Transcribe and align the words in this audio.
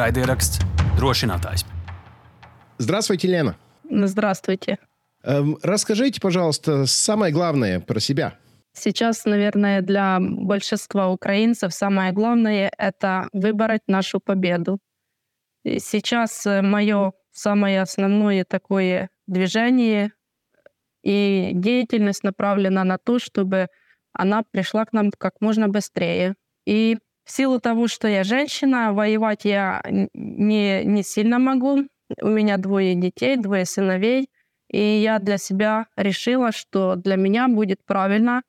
Raidieraksts 0.00 0.62
drošinātājs. 0.96 1.66
Здравствуйте, 2.78 3.28
Лена. 3.28 3.56
Здравствуйте. 3.90 4.78
Эм, 5.22 5.58
Расскажите, 5.62 6.20
пожалуйста, 6.20 6.86
самое 6.86 7.32
главное 7.32 7.80
про 7.80 8.00
себя. 8.00 8.38
Сейчас, 8.72 9.26
наверное, 9.26 9.82
для 9.82 10.18
большинства 10.20 11.08
украинцев 11.08 11.74
самое 11.74 12.12
главное— 12.12 12.72
это 12.78 13.28
выбрать 13.32 13.82
нашу 13.88 14.20
победу. 14.20 14.78
И 15.64 15.80
сейчас 15.80 16.46
мое 16.46 17.12
самое 17.32 17.82
основное 17.82 18.44
такое 18.44 19.10
движение 19.26 20.12
и 21.02 21.50
деятельность 21.52 22.24
направлена 22.24 22.84
на 22.84 22.96
то, 22.96 23.18
чтобы 23.18 23.68
она 24.12 24.44
пришла 24.50 24.86
к 24.86 24.92
нам 24.94 25.10
как 25.10 25.40
можно 25.40 25.68
быстрее. 25.68 26.36
И 26.64 26.98
в 27.30 27.32
силу 27.32 27.60
того, 27.60 27.86
что 27.86 28.08
я 28.08 28.24
женщина, 28.24 28.92
воевать 28.92 29.44
я 29.44 29.82
не, 30.14 30.84
не 30.84 31.02
сильно 31.04 31.38
могу. 31.38 31.86
У 32.20 32.26
меня 32.26 32.56
двое 32.56 32.96
детей, 32.96 33.36
двое 33.36 33.64
сыновей. 33.64 34.28
И 34.68 34.80
я 34.80 35.20
для 35.20 35.38
себя 35.38 35.86
решила, 35.96 36.50
что 36.50 36.96
для 36.96 37.14
меня 37.14 37.46
будет 37.46 37.84
правильно 37.86 38.42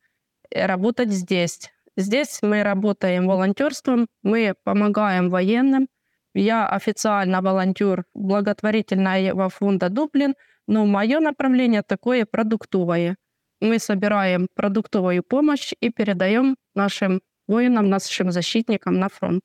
э, 0.49 0.65
работать 0.65 1.11
здесь. 1.11 1.69
Здесь 1.95 2.39
мы 2.41 2.63
работаем 2.63 3.27
волонтерством, 3.27 4.07
мы 4.23 4.55
помогаем 4.63 5.29
военным. 5.29 5.87
Я 6.33 6.67
официально 6.67 7.41
волонтер 7.41 8.05
благотворительного 8.15 9.49
фонда 9.49 9.89
«Дублин», 9.89 10.33
но 10.67 10.87
мое 10.87 11.19
направление 11.19 11.83
такое 11.83 12.25
продуктовое. 12.25 13.15
Мы 13.59 13.77
собираем 13.77 14.47
продуктовую 14.55 15.21
помощь 15.21 15.71
и 15.79 15.89
передаем 15.91 16.55
нашим 16.73 17.21
воинам, 17.51 17.89
нашим 17.89 18.31
защитникам 18.31 18.99
на 18.99 19.09
фронт. 19.09 19.43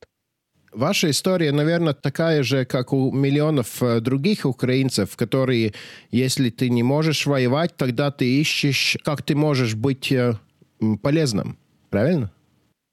Ваша 0.72 1.08
история, 1.08 1.52
наверное, 1.52 1.94
такая 1.94 2.42
же, 2.42 2.64
как 2.64 2.92
у 2.92 3.10
миллионов 3.10 3.82
э, 3.82 4.00
других 4.00 4.44
украинцев, 4.44 5.16
которые, 5.16 5.72
если 6.10 6.50
ты 6.50 6.70
не 6.70 6.82
можешь 6.82 7.26
воевать, 7.26 7.76
тогда 7.76 8.10
ты 8.10 8.40
ищешь, 8.40 8.98
как 9.04 9.22
ты 9.22 9.34
можешь 9.34 9.74
быть 9.74 10.12
э, 10.12 10.34
полезным. 11.02 11.56
Правильно? 11.90 12.30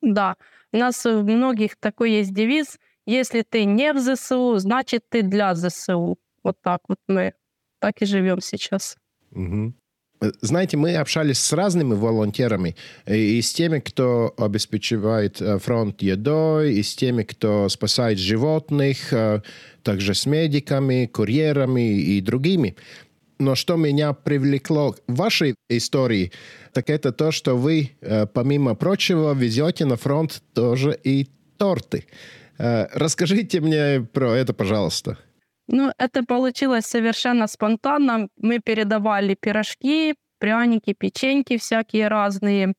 Да, 0.02 0.36
у 0.72 0.78
нас 0.78 1.06
у 1.06 1.24
многих 1.24 1.76
такой 1.76 2.12
есть 2.12 2.34
девиз 2.34 2.80
«Если 3.06 3.42
ты 3.42 3.66
не 3.66 3.92
в 3.94 4.00
ЗСУ, 4.00 4.58
значит, 4.60 5.04
ты 5.10 5.22
для 5.22 5.54
ЗСУ». 5.56 6.18
Вот 6.44 6.56
так 6.62 6.80
вот 6.88 7.00
мы 7.08 7.34
так 7.80 8.02
и 8.02 8.06
живем 8.06 8.40
сейчас. 8.40 8.98
Мгм. 9.32 9.76
Знаете, 10.42 10.78
мы 10.78 10.96
общались 10.96 11.40
с 11.40 11.52
разными 11.54 11.94
волонтерами, 11.94 12.76
э, 13.06 13.18
и 13.18 13.42
с 13.42 13.54
теми, 13.54 13.80
кто 13.80 14.34
обеспечивает 14.38 15.42
э, 15.42 15.60
фронт 15.60 16.02
едой, 16.02 16.76
и 16.76 16.84
с 16.84 16.96
теми, 16.96 17.24
кто 17.24 17.68
спасает 17.70 18.20
животных, 18.20 19.12
э, 19.12 19.42
также 19.84 20.14
с 20.14 20.26
медиками, 20.26 21.10
курьерами 21.12 22.00
и 22.00 22.22
другими. 22.22 22.76
Но 23.40 23.56
что 23.56 23.76
меня 23.76 24.14
привлекло 24.14 24.96
в 25.08 25.16
вашей 25.16 25.56
истории, 25.70 26.32
так 26.72 26.90
это 26.90 27.12
то, 27.12 27.32
что 27.32 27.58
вы, 27.58 27.92
помимо 28.34 28.76
прочего, 28.76 29.34
везете 29.34 29.86
на 29.86 29.98
фронт 29.98 30.42
тоже 30.54 30.98
и 31.04 31.28
торты. 31.58 32.06
Расскажите 32.58 33.60
мне 33.60 34.08
про 34.14 34.38
это, 34.38 34.54
пожалуйста. 34.54 35.18
Ну, 35.68 35.92
это 35.98 36.24
получилось 36.24 36.86
совершенно 36.86 37.48
спонтанно. 37.48 38.28
Мы 38.38 38.60
передавали 38.60 39.36
пирожки, 39.36 40.16
пряники, 40.40 40.94
печеньки 40.94 41.58
всякие 41.58 42.10
разные, 42.10 42.74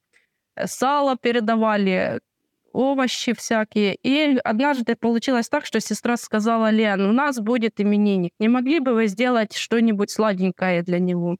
э, 0.56 0.66
сало 0.66 1.16
передавали, 1.16 2.20
овощи 2.74 3.32
всякие. 3.32 3.96
И 4.02 4.38
однажды 4.44 4.96
получилось 4.96 5.48
так, 5.48 5.64
что 5.66 5.80
сестра 5.80 6.16
сказала, 6.16 6.70
Лен, 6.70 7.00
у 7.02 7.12
нас 7.12 7.38
будет 7.40 7.80
именинник, 7.80 8.32
не 8.40 8.48
могли 8.48 8.80
бы 8.80 8.94
вы 8.94 9.06
сделать 9.06 9.56
что-нибудь 9.56 10.10
сладенькое 10.10 10.82
для 10.82 10.98
него? 10.98 11.36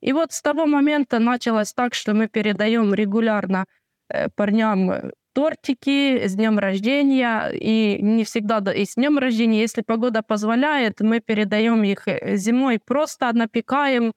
И 0.00 0.12
вот 0.12 0.32
с 0.32 0.42
того 0.42 0.66
момента 0.66 1.18
началось 1.18 1.72
так, 1.72 1.94
что 1.94 2.12
мы 2.12 2.28
передаем 2.28 2.92
регулярно 2.92 3.64
э, 4.10 4.28
парням 4.36 4.90
э, 4.90 5.12
тортики 5.34 6.26
с 6.26 6.34
днем 6.36 6.58
рождения, 6.58 7.48
и 7.52 7.98
не 8.02 8.24
всегда 8.24 8.60
да- 8.60 8.74
и 8.74 8.84
с 8.86 8.94
днем 8.96 9.18
рождения, 9.18 9.60
если 9.60 9.82
погода 9.82 10.22
позволяет, 10.22 11.00
мы 11.00 11.20
передаем 11.20 11.84
их 11.84 12.08
э, 12.08 12.36
зимой, 12.36 12.78
просто 12.84 13.32
напекаем. 13.34 14.14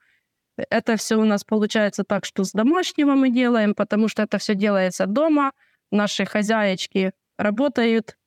Это 0.70 0.98
все 0.98 1.18
у 1.18 1.26
нас 1.26 1.44
получается 1.44 2.04
так, 2.04 2.26
что 2.26 2.44
с 2.44 2.52
домашнего 2.52 3.14
мы 3.16 3.30
делаем, 3.32 3.76
потому 3.76 4.08
что 4.08 4.24
это 4.24 4.38
все 4.40 4.56
делается 4.56 5.06
дома. 5.06 5.52
Наши 5.92 6.26
хозяечки 6.26 7.14
работают, 7.38 8.18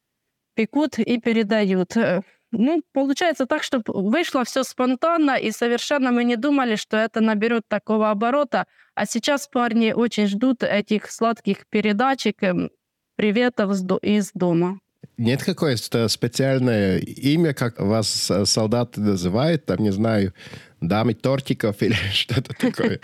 пекут 0.55 0.99
и 0.99 1.19
передают. 1.21 1.97
Э, 1.97 2.23
Ну, 2.53 2.83
получается 2.93 3.47
так, 3.47 3.63
что 3.63 3.81
вышло 3.87 4.43
все 4.45 4.65
спонтанно, 4.65 5.37
и 5.39 5.53
совершенно 5.53 6.11
мы 6.13 6.25
не 6.25 6.37
думали, 6.37 6.77
что 6.77 6.97
это 6.97 7.21
наберет 7.21 7.63
такого 7.69 8.11
оборота. 8.11 8.67
А 8.97 9.07
сейчас 9.07 9.47
парни 9.49 9.93
очень 9.93 10.27
ждут 10.27 10.63
этих 10.65 11.11
сладких 11.13 11.67
передачек, 11.69 12.43
эм, 12.43 12.71
приветов 13.21 13.75
с 13.75 13.83
до- 13.83 13.99
из 13.99 14.33
дома. 14.33 14.79
Нет 15.19 15.45
какое-то 15.45 16.09
специальное 16.09 16.99
имя, 16.99 17.53
как 17.53 17.79
вас 17.79 18.33
солдаты 18.45 19.03
называют, 19.03 19.67
там, 19.67 19.79
не 19.81 19.91
знаю, 19.93 20.33
дамы 20.81 21.13
тортиков 21.13 21.83
или 21.83 21.97
что-то 22.13 22.55
такое? 22.55 22.99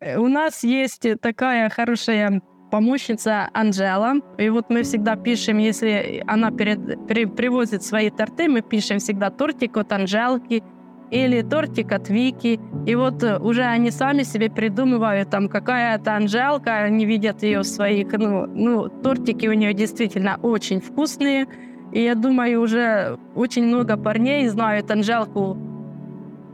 У 0.18 0.26
нас 0.26 0.64
есть 0.64 1.06
такая 1.20 1.70
хорошая 1.70 2.42
помощница 2.72 3.48
Анжела. 3.54 4.14
И 4.38 4.48
вот 4.48 4.70
мы 4.70 4.82
всегда 4.82 5.14
пишем, 5.14 5.58
если 5.58 6.24
она 6.26 6.50
перед, 6.50 7.06
при- 7.06 7.26
привозит 7.26 7.84
свои 7.84 8.10
торты, 8.10 8.48
мы 8.48 8.60
пишем 8.60 8.98
всегда 8.98 9.30
тортик 9.30 9.76
от 9.76 9.92
Анжелки 9.92 10.64
или 11.10 11.42
тортик 11.42 11.92
от 11.92 12.08
Вики. 12.08 12.60
И 12.86 12.94
вот 12.94 13.22
э, 13.22 13.38
уже 13.38 13.62
они 13.62 13.90
сами 13.90 14.22
себе 14.22 14.50
придумывают, 14.50 15.30
там, 15.30 15.48
какая 15.48 15.96
это 15.96 16.16
Анжелка, 16.16 16.84
они 16.84 17.04
видят 17.04 17.42
ее 17.42 17.60
в 17.60 17.66
своих, 17.66 18.12
ну, 18.12 18.46
ну, 18.46 18.88
тортики 18.88 19.46
у 19.46 19.52
нее 19.52 19.72
действительно 19.72 20.38
очень 20.42 20.80
вкусные. 20.80 21.46
И 21.92 22.02
я 22.02 22.14
думаю, 22.14 22.60
уже 22.60 23.18
очень 23.34 23.66
много 23.66 23.96
парней 23.96 24.48
знают 24.48 24.90
Анжелку 24.90 25.56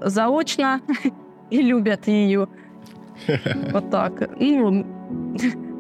заочно 0.01 0.81
и 1.51 1.63
любят 1.63 2.07
ее. 2.07 2.49
Вот 3.73 3.91
так. 3.91 4.31
Ну, 4.39 4.85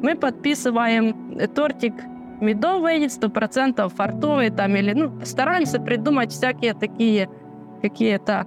мы 0.02 0.14
подписываем 0.16 1.38
тортик 1.54 1.94
медовый, 2.40 3.08
сто 3.08 3.28
процентов 3.28 3.94
фартовый 3.94 4.50
там 4.50 4.76
или 4.76 4.92
ну 4.92 5.12
стараемся 5.24 5.80
придумать 5.80 6.32
всякие 6.32 6.74
такие 6.74 7.28
какие-то 7.80 8.46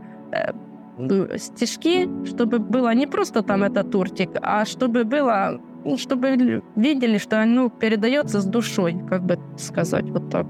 стишки, 1.37 2.07
чтобы 2.25 2.59
было 2.59 2.93
не 2.93 3.07
просто 3.07 3.41
там 3.41 3.63
этот 3.63 3.91
тортик, 3.91 4.29
а 4.41 4.65
чтобы 4.65 5.03
было, 5.03 5.59
ну, 5.83 5.97
чтобы 5.97 6.61
видели, 6.75 7.17
что 7.17 7.41
оно 7.41 7.69
передается 7.69 8.39
с 8.39 8.45
душой, 8.45 8.95
как 9.09 9.23
бы 9.23 9.37
сказать, 9.57 10.09
вот 10.09 10.29
так. 10.29 10.47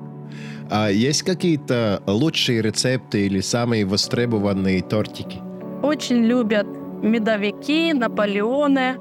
А 0.69 0.90
есть 0.90 1.24
какие-то 1.24 2.01
лучшие 2.07 2.62
рецепты 2.62 3.25
или 3.25 3.40
самые 3.40 3.85
востребованные 3.85 4.81
тортики? 4.81 5.40
Очень 5.81 6.25
любят 6.25 6.68
медовики, 7.01 7.94
наполеоны 7.94 8.97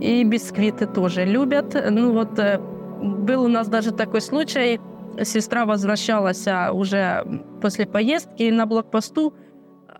и 0.00 0.24
бисквиты 0.24 0.86
тоже 0.86 1.24
любят. 1.24 1.76
Ну 1.90 2.12
вот 2.12 2.38
э, 2.38 2.58
был 3.00 3.44
у 3.44 3.48
нас 3.48 3.68
даже 3.68 3.92
такой 3.92 4.20
случай. 4.20 4.80
Сестра 5.22 5.64
возвращалась 5.64 6.46
а, 6.46 6.72
уже 6.72 7.24
после 7.62 7.86
поездки 7.86 8.50
на 8.50 8.66
блокпосту. 8.66 9.34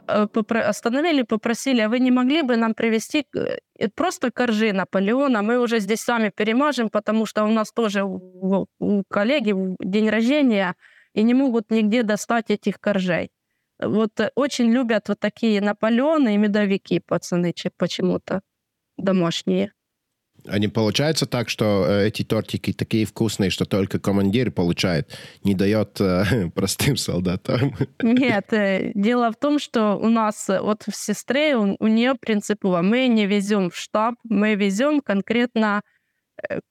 Э, 0.08 0.26
Остановили, 0.68 1.22
попросили, 1.22 1.80
а 1.80 1.88
вы 1.88 2.00
не 2.00 2.10
могли 2.10 2.42
бы 2.42 2.56
нам 2.56 2.74
привезти 2.74 3.26
э, 3.34 3.88
просто 3.94 4.30
коржи 4.30 4.72
Наполеона? 4.72 5.42
Мы 5.42 5.58
уже 5.58 5.80
здесь 5.80 6.00
сами 6.00 6.30
перемажем, 6.34 6.88
потому 6.90 7.26
что 7.26 7.44
у 7.44 7.50
нас 7.50 7.72
тоже 7.72 8.02
у, 8.04 8.66
у 8.78 9.02
коллеги 9.08 9.54
день 9.80 10.10
рождения, 10.10 10.74
и 11.14 11.22
не 11.22 11.34
могут 11.34 11.70
нигде 11.70 12.02
достать 12.02 12.50
этих 12.50 12.80
коржей. 12.80 13.30
Вот 13.78 14.20
э, 14.20 14.30
очень 14.34 14.72
любят 14.72 15.08
вот 15.08 15.18
такие 15.20 15.60
Наполеоны 15.60 16.34
и 16.34 16.38
медовики 16.38 17.00
пацаны 17.00 17.52
че- 17.52 17.70
почему-то 17.76 18.40
домашние. 18.96 19.72
А 20.48 20.58
не 20.58 20.68
получается 20.68 21.26
так, 21.26 21.48
что 21.48 21.84
э, 21.86 22.08
эти 22.08 22.22
тортики 22.22 22.72
такие 22.72 23.04
вкусные, 23.04 23.50
что 23.50 23.64
только 23.64 23.98
командир 23.98 24.50
получает, 24.50 25.18
не 25.44 25.54
дает 25.54 26.00
э, 26.00 26.50
простым 26.54 26.96
солдатам? 26.96 27.74
Нет, 28.02 28.52
э, 28.52 28.92
дело 28.94 29.30
в 29.32 29.36
том, 29.36 29.58
что 29.58 29.96
у 29.96 30.08
нас 30.08 30.48
вот 30.48 30.84
в 30.86 30.94
сестре, 30.94 31.56
у, 31.56 31.76
у 31.78 31.86
нее 31.86 32.14
принципово, 32.14 32.82
мы 32.82 33.08
не 33.08 33.26
везем 33.26 33.70
в 33.70 33.76
штаб, 33.76 34.14
мы 34.24 34.54
везем 34.54 35.00
конкретно 35.00 35.82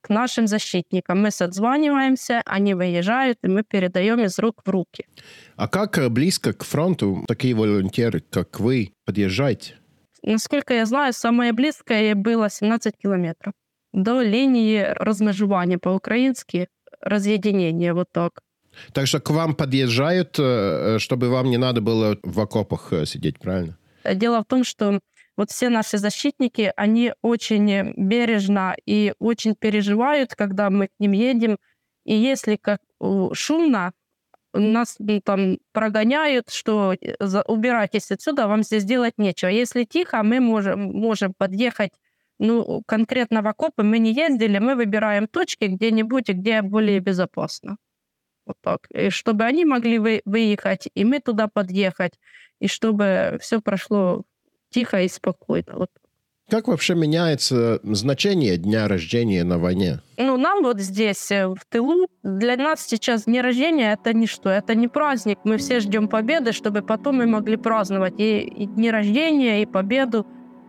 к 0.02 0.10
нашим 0.10 0.46
защитникам. 0.46 1.24
Мы 1.24 1.32
созваниваемся, 1.32 2.44
они 2.46 2.76
выезжают, 2.76 3.40
и 3.44 3.48
мы 3.48 3.64
передаем 3.64 4.20
из 4.20 4.38
рук 4.38 4.62
в 4.64 4.70
руки. 4.70 5.08
А 5.56 5.68
как 5.68 6.12
близко 6.12 6.54
к 6.54 6.64
фронту 6.64 7.24
такие 7.28 7.56
волонтеры, 7.56 8.24
как 8.30 8.60
вы, 8.60 8.94
подъезжаете? 9.06 9.74
Насколько 10.22 10.76
я 10.76 10.86
знаю, 10.86 11.14
самое 11.14 11.52
близкое 11.52 12.14
было 12.14 12.50
17 12.50 12.94
километров 12.96 13.54
до 13.96 14.14
линии 14.14 14.94
размежування 15.00 15.78
по-українськи, 15.78 16.68
роз'єднання, 17.02 17.94
вот 17.94 18.08
так. 18.12 18.42
Так 18.92 19.08
что 19.08 19.20
к 19.20 19.34
вам 19.34 19.56
подъезжают, 19.56 20.38
чтобы 21.00 21.30
вам 21.30 21.50
не 21.50 21.58
надо 21.58 21.82
было 21.82 22.18
в 22.24 22.40
окопах 22.40 22.94
сидеть, 23.06 23.40
правильно? 23.40 23.76
Дело 24.16 24.42
в 24.42 24.46
том, 24.46 24.64
что 24.64 25.00
вот 25.38 25.50
все 25.50 25.70
наши 25.70 25.98
защитники, 25.98 26.74
они 26.76 27.14
очень 27.22 27.94
бережно 27.98 28.76
и 28.86 29.14
очень 29.20 29.56
переживают, 29.56 30.36
когда 30.36 30.70
мы 30.70 30.88
к 30.88 30.92
ним 31.00 31.14
едем. 31.14 31.58
И 32.06 32.16
если 32.16 32.58
как 32.58 32.80
шумно, 33.34 33.92
нас 34.54 34.98
там 35.24 35.58
прогоняют, 35.72 36.50
что 36.50 36.96
убирайтесь 37.48 38.12
отсюда, 38.12 38.48
вам 38.48 38.64
здесь 38.64 38.84
делать 38.84 39.14
нечего. 39.18 39.50
Если 39.50 39.86
тихо, 39.86 40.22
мы 40.24 40.40
можем, 40.42 40.82
можем 40.82 41.34
подъехать 41.38 41.92
ну, 42.40 42.84
конкретно 42.86 43.42
в 43.42 43.48
окопы 43.48 43.84
мы 43.84 44.00
не 44.00 44.14
ездили, 44.14 44.60
мы 44.60 44.76
выбираем 44.76 45.28
точки 45.28 45.66
где-нибудь, 45.66 46.30
где 46.30 46.62
более 46.62 47.00
безопасно. 47.00 47.78
Вот 48.46 48.58
так. 48.62 48.88
И 48.94 49.10
чтобы 49.10 49.44
они 49.46 49.66
могли 49.66 50.00
вы, 50.00 50.22
выехать, 50.26 50.88
и 50.94 51.04
мы 51.04 51.20
туда 51.20 51.48
подъехать, 51.48 52.14
и 52.60 52.68
чтобы 52.68 53.38
все 53.42 53.62
прошло 53.62 54.24
тихо 54.70 55.02
и 55.02 55.08
спокойно. 55.08 55.74
Вот. 55.76 55.90
Как 56.50 56.68
вообще 56.68 56.94
меняется 56.94 57.80
значение 57.82 58.58
дня 58.58 58.88
рождения 58.88 59.44
на 59.44 59.58
войне? 59.58 60.02
Ну, 60.18 60.38
нам 60.38 60.62
вот 60.62 60.80
здесь, 60.80 61.32
э, 61.32 61.48
в 61.48 61.58
тылу, 61.68 62.08
для 62.22 62.56
нас 62.56 62.86
сейчас 62.86 63.26
день 63.26 63.42
рождения— 63.42 63.94
это 64.00 64.14
ничто, 64.14 64.52
это 64.52 64.76
не 64.76 64.88
праздник. 64.88 65.40
Мы 65.44 65.58
все 65.58 65.80
ждем 65.80 66.08
победы, 66.08 66.52
чтобы 66.52 66.84
потом 66.84 67.16
мы 67.16 67.26
могли 67.26 67.58
праздновать 67.58 68.20
и, 68.20 68.42
и 68.42 68.68
дни 68.68 68.92
рождения, 68.92 69.64
и 69.64 69.66
победу. 69.66 70.28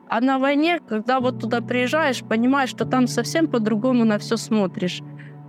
А 0.08 0.20
на 0.20 0.38
войне, 0.38 0.80
когда 0.88 1.20
вот 1.20 1.40
туда 1.40 1.60
приезжаешь, 1.60 2.22
понимаешь, 2.22 2.70
что 2.70 2.84
там 2.84 3.06
совсем 3.06 3.48
по-другому 3.48 4.04
на 4.04 4.18
все 4.18 4.36
смотришь. 4.36 5.02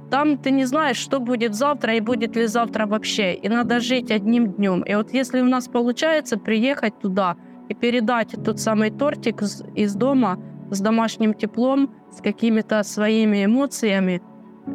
Там 0.09 0.37
ты 0.37 0.51
не 0.51 0.65
знаешь, 0.65 0.97
что 0.97 1.19
будет 1.19 1.53
завтра 1.53 1.95
и 1.95 1.99
будет 1.99 2.35
ли 2.35 2.47
завтра 2.47 2.85
вообще. 2.87 3.35
И 3.35 3.49
надо 3.49 3.79
жить 3.79 4.09
одним 4.09 4.53
днем. 4.53 4.81
И 4.81 4.95
вот 4.95 5.13
если 5.13 5.41
у 5.41 5.45
нас 5.45 5.67
получается 5.67 6.39
приехать 6.39 6.97
туда 6.99 7.35
и 7.69 7.73
передать 7.73 8.35
тот 8.43 8.59
самый 8.59 8.89
тортик 8.89 9.41
из 9.75 9.95
дома 9.95 10.39
с 10.71 10.79
домашним 10.79 11.33
теплом, 11.33 11.93
с 12.11 12.21
какими-то 12.21 12.83
своими 12.83 13.45
эмоциями, 13.45 14.21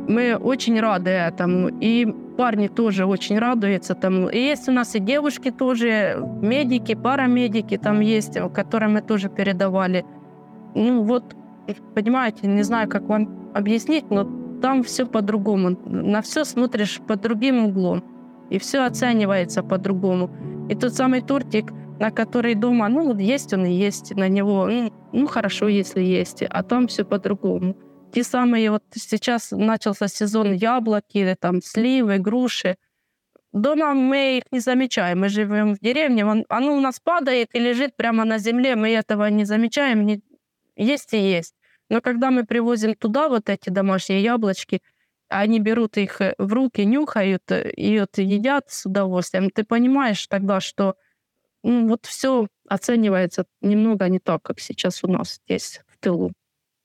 мы 0.09 0.37
очень 0.37 0.81
рады 0.81 1.11
этому. 1.11 1.69
И 1.81 2.07
парни 2.37 2.69
тоже 2.69 3.07
очень 3.07 3.39
радуются 3.39 3.95
тому. 3.95 4.29
И 4.29 4.39
есть 4.39 4.69
у 4.69 4.73
нас 4.73 4.95
и 4.95 4.99
девушки 4.99 5.51
тоже, 5.51 6.17
медики, 6.43 6.95
парамедики 6.95 7.77
там 7.77 8.01
есть, 8.01 8.39
которым 8.55 8.95
мы 8.95 9.03
тоже 9.03 9.29
передавали. 9.29 10.05
Ну 10.75 11.03
вот, 11.03 11.37
понимаете, 11.95 12.47
не 12.47 12.63
знаю, 12.63 12.89
как 12.89 13.03
вам 13.03 13.53
объяснить, 13.55 14.11
но 14.11 14.27
там 14.63 14.83
все 14.83 15.07
по-другому. 15.07 15.77
На 15.87 16.23
все 16.23 16.45
смотришь 16.45 17.01
под 17.07 17.21
другим 17.21 17.65
углом. 17.67 18.03
И 18.51 18.59
все 18.59 18.85
оценивается 18.85 19.63
по-другому. 19.63 20.31
И 20.69 20.75
тот 20.75 20.95
самый 20.95 21.21
тортик, 21.21 21.73
на 21.99 22.11
который 22.11 22.55
дома, 22.55 22.89
ну, 22.89 23.17
есть 23.19 23.53
он 23.53 23.67
и 23.67 23.73
есть, 23.73 24.15
на 24.17 24.29
него, 24.29 24.67
ну, 24.67 24.93
ну 25.13 25.27
хорошо, 25.27 25.69
если 25.69 26.03
есть, 26.03 26.43
а 26.43 26.63
там 26.63 26.87
все 26.87 27.05
по-другому. 27.05 27.77
Те 28.13 28.25
самые, 28.25 28.71
вот 28.71 28.85
сейчас 28.95 29.53
начался 29.53 30.07
сезон 30.09 30.53
яблоки, 30.53 31.37
там 31.41 31.63
сливы, 31.63 32.19
груши. 32.19 32.77
Дома 33.53 33.95
мы 33.95 34.39
их 34.39 34.45
не 34.53 34.61
замечаем. 34.61 35.21
Мы 35.21 35.29
живем 35.29 35.75
в 35.75 35.81
деревне, 35.81 36.27
он, 36.27 36.45
оно 36.49 36.77
у 36.77 36.81
нас 36.81 37.01
падает 37.01 37.55
и 37.55 37.59
лежит 37.59 37.97
прямо 37.97 38.25
на 38.25 38.39
земле, 38.39 38.77
мы 38.77 38.91
этого 38.91 39.31
не 39.31 39.45
замечаем. 39.45 40.07
Не... 40.07 40.21
Есть 40.77 41.15
и 41.15 41.19
есть. 41.19 41.55
Но 41.89 42.01
когда 42.01 42.31
мы 42.31 42.45
привозим 42.45 42.95
туда 42.95 43.29
вот 43.29 43.49
эти 43.49 43.71
домашние 43.71 44.23
яблочки, 44.23 44.83
они 45.29 45.61
берут 45.61 45.97
их 45.97 46.21
э, 46.21 46.35
в 46.39 46.53
руки, 46.53 46.85
нюхают 46.85 47.51
э, 47.51 47.71
и 47.71 47.99
вот 48.01 48.19
едят 48.19 48.71
с 48.71 48.87
удовольствием, 48.87 49.51
ты 49.51 49.65
понимаешь 49.65 50.27
тогда, 50.27 50.61
что 50.61 50.97
ну, 51.63 51.89
вот 51.89 52.07
все 52.07 52.49
оценивается 52.69 53.47
немного 53.61 54.09
не 54.09 54.19
так, 54.19 54.43
как 54.43 54.61
сейчас 54.61 55.03
у 55.05 55.09
нас 55.09 55.41
здесь, 55.45 55.81
в 55.87 55.99
тылу. 55.99 56.33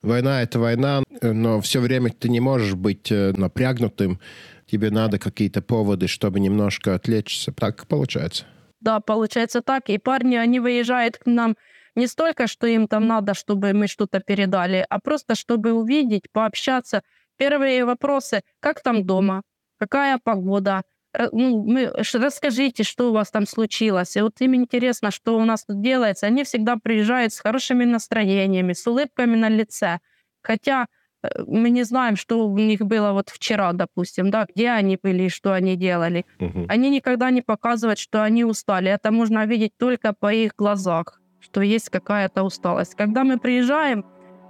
Война— 0.02 0.42
это 0.44 0.60
война, 0.60 1.04
но 1.22 1.60
все 1.62 1.80
время 1.80 2.12
ты 2.12 2.30
не 2.30 2.40
можешь 2.40 2.76
быть 2.76 3.12
э, 3.12 3.34
напрягнутым. 3.36 4.20
Тебе 4.66 4.92
надо 4.92 5.18
какие-то 5.18 5.62
поводы, 5.62 6.08
чтобы 6.08 6.40
немножко 6.40 6.94
отвлечься. 6.94 7.52
Так 7.52 7.88
получается? 7.88 8.46
Да, 8.80 9.00
получается 9.00 9.62
так. 9.62 9.90
И 9.90 9.98
парни, 9.98 10.36
они 10.36 10.60
выезжают 10.60 11.18
к 11.18 11.26
нам 11.26 11.56
не 11.96 12.06
столько, 12.06 12.48
что 12.48 12.68
им 12.68 12.88
там 12.88 13.08
надо, 13.08 13.34
чтобы 13.34 13.74
мы 13.74 13.88
что-то 13.88 14.20
передали, 14.20 14.86
а 14.88 15.00
просто 15.00 15.34
чтобы 15.34 15.74
увидеть, 15.74 16.32
пообщаться. 16.32 17.02
Первые 17.38 17.86
вопросы, 17.86 18.42
как 18.60 18.84
там 18.84 19.04
дома, 19.06 19.42
какая 19.80 20.20
погода, 20.24 20.84
ну, 21.32 21.64
мы, 21.64 21.92
расскажите, 22.14 22.84
что 22.84 23.10
у 23.10 23.14
вас 23.14 23.32
там 23.32 23.48
случилось. 23.48 24.16
И 24.16 24.22
вот 24.22 24.40
им 24.42 24.56
интересно, 24.56 25.12
что 25.12 25.38
у 25.38 25.46
нас 25.46 25.66
тут 25.66 25.82
делается. 25.82 26.28
Они 26.28 26.44
всегда 26.44 26.78
приезжают 26.78 27.34
с 27.34 27.40
хорошими 27.40 27.86
настроениями, 27.86 28.74
с 28.74 28.86
улыбками 28.88 29.36
на 29.36 29.50
лице. 29.50 30.00
Хотя 30.42 30.88
э, 31.24 31.28
мы 31.48 31.70
не 31.70 31.84
знаем, 31.84 32.16
что 32.16 32.48
у 32.48 32.58
них 32.58 32.82
было 32.82 33.14
вот 33.14 33.30
вчера, 33.30 33.74
допустим, 33.74 34.30
да, 34.30 34.46
где 34.54 34.70
они 34.70 34.98
были 35.02 35.24
и 35.24 35.30
что 35.30 35.54
они 35.54 35.76
делали. 35.76 36.26
Угу. 36.40 36.66
Они 36.70 36.90
никогда 36.90 37.32
не 37.32 37.42
показывают, 37.42 38.00
что 38.00 38.24
они 38.24 38.44
устали. 38.46 38.92
Это 38.92 39.12
можно 39.12 39.46
видеть 39.46 39.74
только 39.78 40.14
по 40.14 40.34
их 40.34 40.54
глазах 40.58 41.22
что 41.40 41.62
есть 41.62 41.90
какая-то 41.90 42.44
усталость. 42.44 42.96
Когда 42.96 43.24
мы 43.24 43.40
приезжаем, 43.40 44.06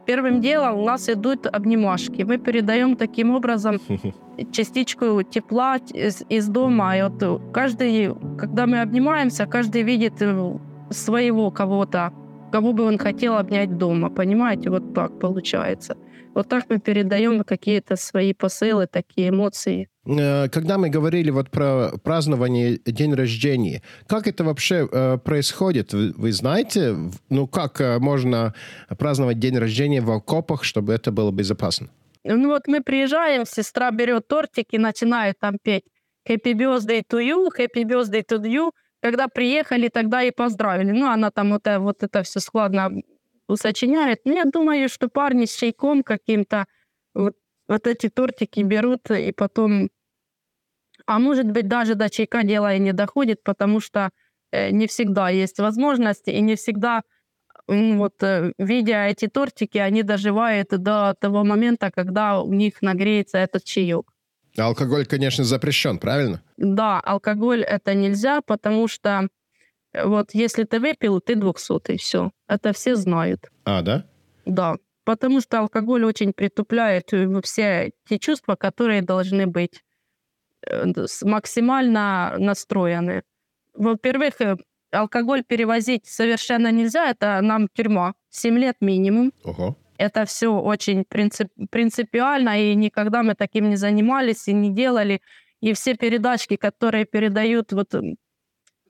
первым 0.07 0.41
делом 0.41 0.79
у 0.79 0.85
нас 0.85 1.09
идут 1.09 1.45
обнимашки. 1.45 2.23
Мы 2.23 2.37
передаем 2.37 2.95
таким 2.95 3.31
образом 3.35 3.79
частичку 4.51 5.21
тепла 5.23 5.77
из, 5.93 6.23
из 6.29 6.47
дома. 6.47 6.97
И 6.97 7.01
вот 7.03 7.41
каждый, 7.53 8.15
когда 8.37 8.65
мы 8.65 8.81
обнимаемся, 8.81 9.45
каждый 9.45 9.83
видит 9.83 10.21
э, 10.21 10.57
своего 10.89 11.51
кого-то, 11.51 12.13
кого 12.51 12.71
бы 12.73 12.85
он 12.85 12.97
хотел 12.97 13.35
обнять 13.35 13.77
дома. 13.77 14.09
Понимаете, 14.09 14.69
вот 14.69 14.93
так 14.93 15.19
получается. 15.19 15.97
Вот 16.33 16.47
так 16.47 16.65
мы 16.69 16.79
передаем 16.79 17.43
какие-то 17.43 17.97
свои 17.97 18.33
посылы, 18.33 18.87
такие 18.87 19.29
эмоции. 19.29 19.89
Э, 20.07 20.47
когда 20.49 20.77
мы 20.77 20.89
говорили 20.89 21.31
вот 21.31 21.49
про 21.49 21.91
празднование 22.03 22.79
день 22.85 23.13
рождения, 23.13 23.81
как 24.07 24.27
это 24.27 24.43
вообще 24.43 24.87
э, 24.91 25.17
происходит? 25.17 25.93
Вы, 25.93 26.31
знаете, 26.31 26.95
ну 27.29 27.47
как 27.47 27.81
э, 27.81 27.99
можно 27.99 28.53
праздновать 28.97 29.39
день 29.39 29.57
рождения 29.57 30.01
в 30.01 30.11
окопах, 30.11 30.63
чтобы 30.63 30.93
это 30.93 31.11
было 31.11 31.31
безопасно? 31.31 31.89
Ну 32.23 32.49
вот 32.49 32.67
мы 32.67 32.81
приезжаем, 32.81 33.45
сестра 33.45 33.91
берет 33.91 34.27
тортик 34.27 34.67
и 34.71 34.77
начинает 34.77 35.39
там 35.39 35.57
петь 35.61 35.83
«Happy 36.27 36.53
birthday 36.53 37.03
to 37.09 37.19
you», 37.19 37.47
«Happy 37.57 37.83
birthday 37.83 38.23
to 38.25 38.41
you». 38.43 38.71
Когда 39.01 39.27
приехали, 39.27 39.89
тогда 39.89 40.23
и 40.23 40.31
поздравили. 40.31 40.91
Ну, 40.91 41.07
она 41.07 41.29
там 41.29 41.51
вот, 41.51 41.67
вот 41.77 42.03
это 42.03 42.23
все 42.23 42.39
складно 42.39 42.91
сочиняет. 43.55 44.21
Ну, 44.25 44.35
я 44.35 44.43
думаю, 44.43 44.89
что 44.89 45.07
парни 45.07 45.45
с 45.45 45.55
чайком 45.55 46.03
каким-то 46.03 46.65
вот, 47.13 47.35
вот 47.67 47.87
эти 47.87 48.09
тортики 48.09 48.61
берут 48.61 49.11
и 49.11 49.31
потом... 49.31 49.89
А 51.07 51.19
может 51.19 51.49
быть, 51.49 51.67
даже 51.67 51.95
до 51.95 52.09
чайка 52.09 52.43
дело 52.43 52.75
и 52.75 52.79
не 52.79 52.93
доходит, 52.93 53.41
потому 53.43 53.79
что 53.79 54.09
э, 54.51 54.71
не 54.71 54.87
всегда 54.87 55.29
есть 55.29 55.57
возможность, 55.57 56.27
и 56.27 56.41
не 56.41 56.55
всегда, 56.55 57.01
вот, 57.67 58.21
э, 58.21 58.51
видя 58.59 59.05
эти 59.05 59.27
тортики, 59.27 59.77
они 59.77 60.03
доживают 60.03 60.69
до 60.69 61.15
того 61.19 61.43
момента, 61.43 61.89
когда 61.91 62.41
у 62.41 62.53
них 62.53 62.81
нагреется 62.81 63.37
этот 63.37 63.63
чаек. 63.63 64.11
Алкоголь, 64.57 65.05
конечно, 65.05 65.43
запрещен, 65.43 65.97
правильно? 65.97 66.43
Да, 66.57 66.99
алкоголь 66.99 67.63
это 67.63 67.93
нельзя, 67.93 68.41
потому 68.41 68.87
что 68.87 69.29
вот 69.93 70.31
если 70.33 70.63
ты 70.63 70.79
выпил, 70.79 71.21
ты 71.21 71.35
двухсотый, 71.35 71.97
все. 71.97 72.31
Это 72.47 72.73
все 72.73 72.95
знают. 72.95 73.49
А, 73.65 73.81
да? 73.81 74.05
Да. 74.45 74.75
Потому 75.05 75.39
что 75.39 75.59
алкоголь 75.59 76.03
очень 76.03 76.33
притупляет 76.33 77.13
э, 77.13 77.41
все 77.43 77.91
те 78.09 78.19
чувства, 78.19 78.55
которые 78.55 79.01
должны 79.01 79.47
быть 79.47 79.75
э, 79.75 79.86
максимально 81.23 82.35
настроены. 82.37 83.23
Во-первых, 83.73 84.41
э, 84.41 84.57
алкоголь 84.91 85.43
перевозить 85.43 86.07
совершенно 86.07 86.71
нельзя, 86.71 87.09
это 87.09 87.41
нам 87.41 87.67
тюрьма. 87.67 88.13
7 88.29 88.57
лет 88.57 88.75
минимум. 88.81 89.31
Ого. 89.43 89.75
Это 89.97 90.25
все 90.25 90.47
очень 90.47 91.05
принцип, 91.05 91.47
принципиально, 91.71 92.61
и 92.61 92.75
никогда 92.75 93.23
мы 93.23 93.35
таким 93.35 93.69
не 93.69 93.77
занимались 93.77 94.47
и 94.47 94.53
не 94.53 94.69
делали. 94.69 95.21
И 95.59 95.73
все 95.73 95.95
передачки, 95.95 96.55
которые 96.55 97.05
передают 97.05 97.73
вот 97.73 97.93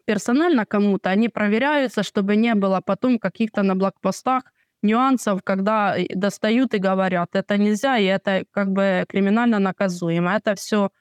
персонально 0.06 0.66
кому-то, 0.66 1.10
они 1.10 1.30
проверяются, 1.30 2.04
чтобы 2.04 2.36
не 2.36 2.56
было 2.56 2.82
потом 2.82 3.20
каких-то 3.20 3.64
на 3.64 3.76
блокпостах 3.76 4.44
нюансов, 4.82 5.42
когда 5.44 5.96
достают 6.16 6.74
и 6.74 6.78
говорят, 6.78 7.30
это 7.36 7.58
нельзя, 7.58 7.98
и 7.98 8.06
это 8.06 8.44
как 8.52 8.72
бы 8.72 9.06
криминально 9.08 9.60
наказуемо. 9.60 10.36
Это 10.36 10.56
все 10.56 10.92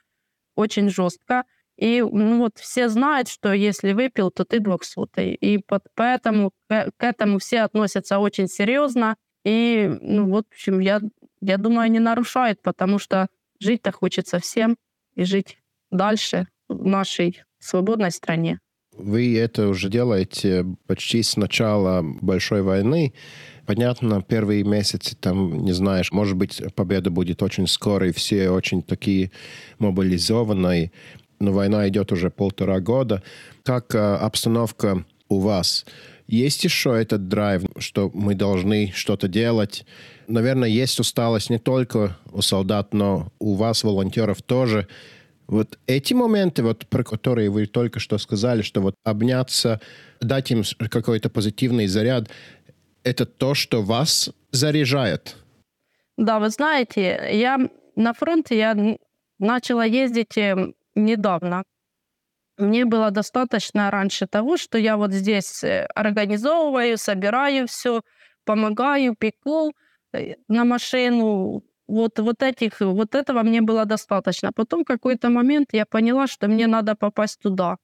очень 0.57 0.91
жестко. 0.91 1.45
И 1.77 2.03
ну, 2.03 2.39
вот 2.39 2.59
все 2.59 2.89
знают, 2.89 3.29
что 3.29 3.53
если 3.53 3.93
выпил, 3.93 4.31
то 4.31 4.45
ты 4.45 4.61
двухсотый. 4.61 5.35
И 5.35 5.59
под, 5.59 5.85
поэтому 5.95 6.51
к, 6.69 6.91
к 6.97 7.05
этому 7.05 7.39
все 7.39 7.61
относятся 7.61 8.19
очень 8.19 8.49
серьезно. 8.49 9.17
И, 9.45 9.89
ну, 10.01 10.29
вот, 10.29 10.47
в 10.51 10.53
общем, 10.53 10.81
я, 10.81 11.01
я 11.41 11.59
думаю, 11.59 11.91
не 11.91 12.01
нарушает, 12.01 12.63
потому 12.63 12.99
что 12.99 13.29
жить-то 13.61 13.93
хочется 13.93 14.39
всем 14.41 14.77
и 15.15 15.25
жить 15.25 15.59
дальше 15.91 16.49
в 16.69 16.85
нашей 16.85 17.43
свободной 17.59 18.11
стране. 18.11 18.59
Вы 18.93 19.39
это 19.39 19.69
уже 19.69 19.91
делаете 19.91 20.65
почти 20.87 21.23
с 21.23 21.37
начала 21.37 22.03
большой 22.03 22.63
войны. 22.63 23.13
Понятно, 23.67 24.23
первые 24.23 24.63
месяцы 24.63 25.17
там, 25.17 25.65
не 25.65 25.73
знаешь, 25.73 26.13
может 26.13 26.37
быть, 26.37 26.63
победа 26.75 27.11
будет 27.11 27.43
очень 27.43 27.67
скоро, 27.67 28.09
и 28.09 28.13
все 28.13 28.51
очень 28.51 28.83
такие 28.83 29.33
мобилизованные. 29.79 30.93
Но 31.41 31.53
война 31.53 31.89
идет 31.89 32.13
уже 32.13 32.31
полтора 32.31 32.81
года. 32.81 33.23
Как 33.65 33.95
э, 33.95 33.99
обстановка 33.99 35.05
у 35.29 35.41
вас? 35.41 35.85
Есть 36.29 36.65
еще 36.65 36.99
этот 36.99 37.29
драйв, 37.29 37.65
что 37.79 38.11
мы 38.15 38.35
должны 38.35 38.93
что-то 38.95 39.29
делать? 39.29 39.85
Наверное, 40.29 40.69
есть 40.69 40.99
усталость 40.99 41.51
не 41.51 41.59
только 41.59 42.17
у 42.33 42.43
солдат, 42.43 42.95
но 42.95 43.33
у 43.39 43.55
вас, 43.55 43.85
волонтеров, 43.85 44.43
тоже. 44.43 44.89
Вот 45.47 45.79
эти 45.87 46.13
моменты, 46.13 46.65
вот, 46.65 46.87
про 46.87 47.05
которые 47.05 47.51
вы 47.51 47.67
только 47.67 48.01
что 48.01 48.19
сказали, 48.19 48.63
что 48.63 48.81
вот 48.81 48.97
обняться, 49.05 49.81
дать 50.21 50.51
им 50.51 50.65
какой-то 50.91 51.31
позитивный 51.31 51.87
заряд, 51.87 52.29
это 53.07 53.25
то, 53.25 53.55
что 53.55 53.83
вас 53.83 54.31
заряжает? 54.51 55.37
Да, 56.17 56.39
вы 56.39 56.51
знаете, 56.51 57.29
я 57.33 57.59
на 57.95 58.13
фронте 58.13 58.59
я 58.59 58.99
начала 59.39 59.85
ездить 59.85 60.37
э, 60.37 60.73
недавно. 60.95 61.63
Мне 62.59 62.85
было 62.85 63.11
достаточно 63.11 63.91
раньше 63.91 64.27
того, 64.27 64.57
что 64.57 64.79
я 64.79 64.97
вот 64.97 65.13
здесь 65.13 65.63
э, 65.63 65.87
организовываю, 65.95 66.99
собираю 66.99 67.67
все, 67.67 68.01
помогаю, 68.45 69.15
пеку 69.15 69.73
э, 70.13 70.35
на 70.49 70.65
машину. 70.65 71.63
Вот, 71.87 72.19
вот, 72.19 72.43
этих, 72.43 72.81
вот 72.81 73.15
этого 73.15 73.43
мне 73.43 73.61
было 73.61 73.85
достаточно. 73.85 74.51
Потом 74.53 74.83
в 74.83 74.87
какой-то 74.87 75.31
момент 75.31 75.69
я 75.73 75.87
поняла, 75.87 76.27
что 76.27 76.49
мне 76.49 76.67
надо 76.67 76.97
попасть 76.97 77.41
туда. 77.41 77.77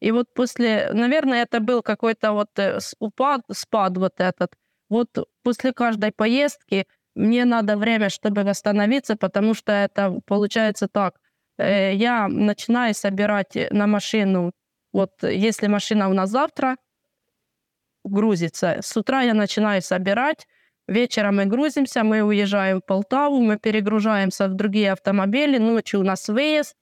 И 0.00 0.12
вот 0.12 0.32
после, 0.34 0.90
наверное, 0.92 1.42
это 1.42 1.60
был 1.60 1.82
какой-то 1.82 2.32
вот 2.32 2.58
э, 2.58 2.78
упад, 2.98 3.42
спад 3.52 3.96
вот 3.98 4.14
этот. 4.18 4.56
Вот 4.88 5.08
после 5.42 5.72
каждой 5.72 6.10
поездки 6.10 6.86
мне 7.14 7.44
надо 7.44 7.76
время, 7.76 8.08
чтобы 8.08 8.42
восстановиться, 8.42 9.16
потому 9.16 9.54
что 9.54 9.72
это 9.72 10.20
получается 10.26 10.88
так. 10.88 11.20
Э, 11.58 11.94
я 11.94 12.28
начинаю 12.28 12.94
собирать 12.94 13.56
на 13.70 13.86
машину, 13.86 14.52
вот 14.92 15.22
если 15.22 15.68
машина 15.68 16.08
у 16.08 16.14
нас 16.14 16.30
завтра 16.30 16.76
грузится, 18.04 18.78
с 18.80 18.96
утра 18.96 19.22
я 19.22 19.34
начинаю 19.34 19.82
собирать, 19.82 20.46
вечером 20.88 21.36
мы 21.36 21.44
грузимся, 21.44 22.02
мы 22.04 22.22
уезжаем 22.22 22.80
в 22.80 22.86
Полтаву, 22.86 23.40
мы 23.40 23.58
перегружаемся 23.58 24.48
в 24.48 24.54
другие 24.54 24.92
автомобили, 24.92 25.58
ночью 25.58 26.00
у 26.00 26.04
нас 26.04 26.28
выезд, 26.28 26.74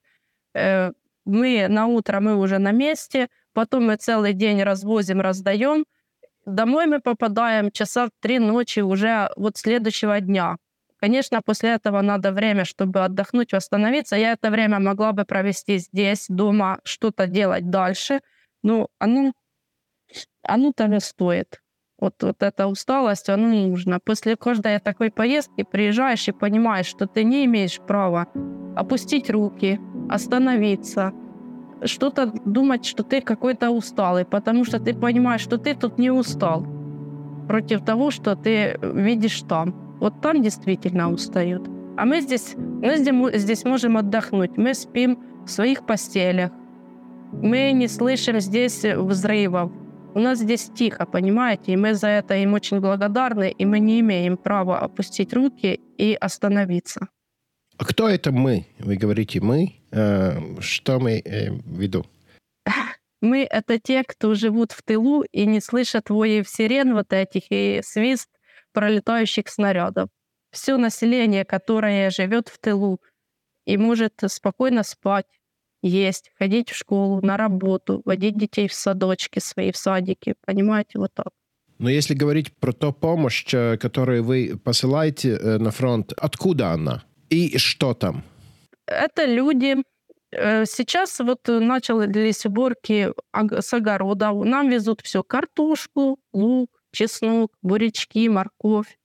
э, 0.55 0.93
мы 1.29 1.69
на 1.69 1.87
утро 1.87 2.21
мы 2.21 2.37
уже 2.37 2.59
на 2.59 2.73
месте, 2.73 3.29
потом 3.53 3.87
мы 3.87 3.97
целый 3.97 4.33
день 4.33 4.63
развозим, 4.63 5.21
раздаем. 5.21 5.85
Домой 6.47 6.87
мы 6.87 7.01
попадаем 7.01 7.71
часа 7.71 8.07
в 8.07 8.11
три 8.21 8.39
ночи 8.39 8.81
уже 8.81 9.31
вот 9.37 9.59
следующего 9.59 10.21
дня. 10.21 10.57
Конечно, 10.97 11.43
после 11.43 11.71
этого 11.71 12.01
надо 12.01 12.33
время, 12.33 12.65
чтобы 12.65 13.05
отдохнуть, 13.05 13.53
восстановиться. 13.53 14.17
Я 14.17 14.33
это 14.33 14.51
время 14.51 14.81
могла 14.81 15.13
бы 15.13 15.25
провести 15.25 15.79
здесь, 15.79 16.27
дома, 16.29 16.81
что-то 16.83 17.27
делать 17.27 17.71
дальше. 17.71 18.21
Но 18.63 18.89
оно, 18.99 19.33
оно 20.43 20.73
того 20.73 20.99
стоит. 21.01 21.61
Вот, 22.01 22.15
вот 22.23 22.43
эта 22.43 22.69
усталость, 22.69 23.29
оно 23.29 23.49
нужно. 23.49 23.99
После 23.99 24.37
каждой 24.37 24.79
такой 24.79 25.11
поездки 25.11 25.65
приезжаешь 25.65 26.29
и 26.29 26.33
понимаешь, 26.33 26.87
что 26.87 27.07
ты 27.07 27.25
не 27.25 27.45
имеешь 27.45 27.81
права 27.81 28.29
опустить 28.77 29.29
руки, 29.31 29.81
остановиться, 30.09 31.13
что-то 31.85 32.33
думать, 32.45 32.85
что 32.85 33.03
ты 33.03 33.21
какой-то 33.21 33.71
усталый, 33.71 34.25
потому 34.25 34.65
что 34.65 34.79
ты 34.79 34.95
понимаешь, 34.95 35.41
что 35.41 35.59
ты 35.59 35.75
тут 35.75 35.99
не 35.99 36.11
устал 36.11 36.65
против 37.49 37.85
того, 37.85 38.11
что 38.11 38.37
ты 38.37 38.79
видишь 38.81 39.43
там. 39.43 39.75
Вот 40.01 40.21
там 40.21 40.43
действительно 40.43 41.11
устают. 41.11 41.69
А 41.97 42.05
мы 42.05 42.21
здесь, 42.21 42.55
мы 42.57 43.33
здесь 43.35 43.65
можем 43.65 43.97
отдохнуть. 43.97 44.57
Мы 44.57 44.75
спим 44.75 45.19
в 45.45 45.51
своих 45.51 45.85
постелях. 45.85 46.53
Мы 47.33 47.73
не 47.73 47.89
слышим 47.89 48.39
здесь 48.39 48.85
взрывов. 48.85 49.73
У 50.19 50.21
нас 50.21 50.41
здесь 50.41 50.69
тихо, 50.75 51.07
понимаете? 51.07 51.75
И 51.75 51.77
мы 51.77 51.95
за 51.95 52.09
это 52.09 52.35
им 52.35 52.53
очень 52.53 52.81
благодарны, 52.81 53.55
и 53.57 53.65
мы 53.65 53.79
не 53.79 54.01
имеем 54.01 54.37
права 54.37 54.81
опустить 54.81 55.33
руки 55.33 55.81
и 55.97 56.19
остановиться. 56.21 57.07
А 57.77 57.85
кто 57.85 58.09
это 58.09 58.33
мы? 58.33 58.67
Вы 58.81 58.97
говорите 58.97 59.41
мы. 59.41 59.77
Э, 59.93 60.61
что 60.61 60.99
мы 60.99 61.21
э, 61.25 61.53
в 61.53 61.79
виду? 61.81 62.05
Мы— 63.21 63.47
это 63.51 63.79
те, 63.79 64.03
кто 64.03 64.35
живут 64.35 64.73
в 64.73 64.83
тылу 64.83 65.23
и 65.23 65.47
не 65.47 65.61
слышат 65.61 66.11
воев 66.11 66.49
сирен 66.49 66.95
вот 66.95 67.13
этих 67.13 67.45
и 67.51 67.81
свист 67.85 68.29
пролетающих 68.73 69.49
снарядов. 69.49 70.09
Все 70.51 70.79
население, 70.79 71.45
которое 71.45 72.11
живет 72.11 72.49
в 72.49 72.59
тылу 72.59 73.01
и 73.67 73.77
может 73.77 74.15
спокойно 74.27 74.83
спать, 74.83 75.27
есть, 75.89 76.31
ходить 76.39 76.71
в 76.71 76.77
школу, 76.77 77.21
на 77.23 77.37
работу, 77.37 78.03
водить 78.05 78.37
детей 78.37 78.69
в 78.69 78.75
садочки 78.75 79.39
свои, 79.39 79.73
в 79.73 79.77
садики. 79.77 80.35
Понимаете, 80.47 80.99
вот 80.99 81.13
так. 81.15 81.29
Но 81.79 81.89
если 81.89 82.15
говорить 82.15 82.53
про 82.57 82.73
ту 82.73 82.93
помощь, 82.93 83.45
э, 83.53 83.77
которую 83.77 84.25
вы 84.25 84.59
посылаете 84.63 85.39
на 85.39 85.71
фронт, 85.71 86.13
откуда 86.17 86.73
она? 86.73 87.05
И 87.31 87.59
что 87.59 87.95
там? 87.95 88.25
Это 88.87 89.27
люди. 89.27 89.77
Э, 90.33 90.65
сейчас 90.67 91.21
вот 91.21 91.47
начались 91.47 92.47
уборки 92.47 93.13
с 93.33 93.73
огорода. 93.73 94.33
Нам 94.33 94.69
везут 94.69 95.01
все. 95.03 95.23
Картошку, 95.23 96.19
лук, 96.33 96.71
чеснок, 96.93 97.53
бурячки, 97.63 98.29
морковь, 98.29 98.99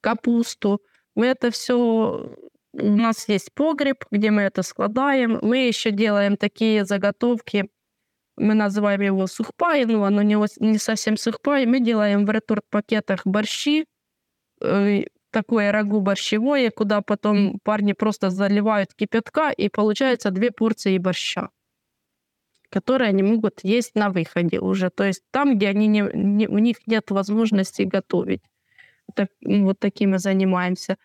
капусту. 0.00 0.80
Мы 1.14 1.26
это 1.26 1.50
все... 1.50 2.34
У 2.78 2.96
нас 2.96 3.28
есть 3.28 3.52
погреб, 3.54 4.04
где 4.10 4.30
мы 4.30 4.42
это 4.42 4.62
складаем. 4.62 5.38
Мы 5.40 5.66
еще 5.66 5.90
делаем 5.90 6.36
такие 6.36 6.84
заготовки. 6.84 7.70
Мы 8.36 8.52
называем 8.52 9.00
его 9.00 9.26
сухпай, 9.26 9.86
но 9.86 10.04
оно 10.04 10.20
не, 10.22 10.36
не 10.60 10.78
совсем 10.78 11.16
сухпай. 11.16 11.64
Мы 11.64 11.80
делаем 11.80 12.26
в 12.26 12.30
реторт-пакетах 12.30 13.22
борщи, 13.24 13.86
э, 14.60 15.04
такое 15.30 15.72
рагу 15.72 16.00
борщевое, 16.00 16.70
куда 16.70 17.00
потом 17.00 17.58
парни 17.62 17.94
просто 17.94 18.28
заливают 18.28 18.92
кипятка, 18.94 19.50
и 19.50 19.70
получается 19.70 20.30
две 20.30 20.50
порции 20.50 20.98
борща, 20.98 21.48
которые 22.70 23.08
они 23.08 23.22
могут 23.22 23.60
есть 23.62 23.94
на 23.94 24.10
выходе 24.10 24.60
уже. 24.60 24.90
То 24.90 25.04
есть 25.04 25.22
там, 25.30 25.56
где 25.56 25.68
они 25.68 25.86
не, 25.86 26.04
не, 26.12 26.46
у 26.46 26.58
них 26.58 26.86
нет 26.86 27.10
возможности 27.10 27.82
готовить. 27.82 28.42
Так, 29.14 29.28
вот 29.42 29.78
таким 29.78 30.10
мы 30.10 30.18
занимаемся. 30.18 30.96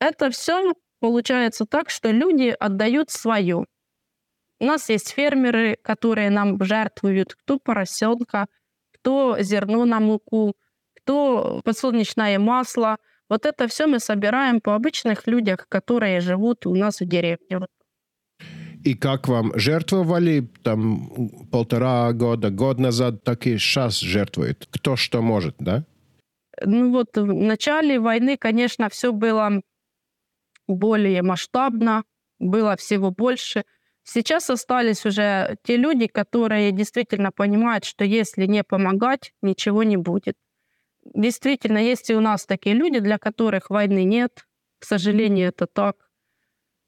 Это 0.00 0.30
все 0.30 0.74
получается 1.00 1.66
так, 1.66 1.90
что 1.90 2.10
люди 2.10 2.54
отдают 2.58 3.10
свое. 3.10 3.64
У 4.60 4.64
нас 4.64 4.88
есть 4.88 5.10
фермеры, 5.10 5.78
которые 5.82 6.30
нам 6.30 6.62
жертвуют 6.62 7.34
кто 7.34 7.58
поросенка, 7.58 8.46
кто 8.92 9.36
зерно 9.40 9.84
на 9.84 10.00
муку, 10.00 10.54
кто 10.96 11.60
подсолнечное 11.64 12.38
масло, 12.38 12.96
вот 13.28 13.46
это 13.46 13.68
все 13.68 13.86
мы 13.86 14.00
собираем 14.00 14.60
по 14.60 14.74
обычных 14.74 15.26
людях, 15.26 15.66
которые 15.68 16.20
живут 16.20 16.66
у 16.66 16.74
нас 16.74 17.00
в 17.00 17.06
деревне. 17.06 17.66
И 18.84 18.94
как 18.94 19.28
вам 19.28 19.52
жертвовали 19.58 20.48
там 20.62 21.10
полтора 21.50 22.12
года, 22.12 22.50
год 22.50 22.78
назад, 22.78 23.22
так 23.24 23.46
и 23.46 23.58
сейчас 23.58 23.98
жертвует? 24.00 24.66
Кто 24.70 24.96
что 24.96 25.20
может, 25.20 25.56
да? 25.58 25.84
Ну 26.64 26.90
вот 26.92 27.16
в 27.16 27.32
начале 27.32 27.98
войны, 28.00 28.36
конечно, 28.36 28.88
все 28.88 29.12
было 29.12 29.62
более 30.66 31.22
масштабно, 31.22 32.04
было 32.38 32.76
всего 32.76 33.10
больше. 33.10 33.64
Сейчас 34.04 34.50
остались 34.50 35.04
уже 35.06 35.56
те 35.64 35.76
люди, 35.76 36.06
которые 36.06 36.72
действительно 36.72 37.30
понимают, 37.32 37.84
что 37.84 38.04
если 38.04 38.46
не 38.46 38.64
помогать, 38.64 39.32
ничего 39.42 39.82
не 39.82 39.96
будет 39.96 40.36
действительно, 41.14 41.78
есть 41.78 42.10
и 42.10 42.14
у 42.14 42.20
нас 42.20 42.46
такие 42.46 42.74
люди, 42.74 43.00
для 43.00 43.18
которых 43.18 43.70
войны 43.70 44.04
нет. 44.04 44.46
К 44.78 44.84
сожалению, 44.84 45.48
это 45.48 45.66
так. 45.66 45.96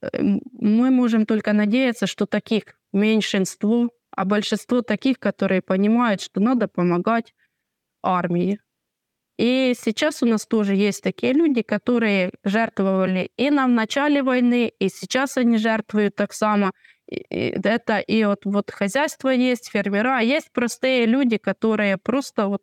Эм, 0.03 0.43
мы 0.53 0.91
можем 0.91 1.27
только 1.27 1.53
надеяться, 1.53 2.07
что 2.07 2.27
таких 2.27 2.65
меньшинство, 2.93 3.91
а 4.11 4.25
большинство 4.25 4.83
таких, 4.83 5.19
которые 5.19 5.63
понимают, 5.63 6.21
что 6.21 6.41
надо 6.41 6.69
помогать 6.69 7.35
армии. 8.03 8.61
И 9.41 9.75
сейчас 9.75 10.23
у 10.23 10.27
нас 10.27 10.47
тоже 10.47 10.75
есть 10.75 11.03
такие 11.03 11.33
люди, 11.33 11.63
которые 11.63 12.31
жертвовали 12.45 13.31
и 13.39 13.49
нам 13.49 13.71
в 13.71 13.75
начале 13.75 14.23
войны, 14.23 14.71
и 14.79 14.91
сейчас 14.91 15.39
они 15.39 15.57
жертвуют 15.57 16.15
так 16.15 16.35
само. 16.35 16.73
Это 17.09 18.01
и 18.01 18.23
вот, 18.27 18.45
вот 18.45 18.71
хозяйство 18.71 19.31
есть, 19.31 19.71
фермера, 19.71 20.21
есть 20.21 20.53
простые 20.53 21.07
люди, 21.07 21.39
которые 21.39 21.97
просто 21.97 22.49
вот 22.49 22.61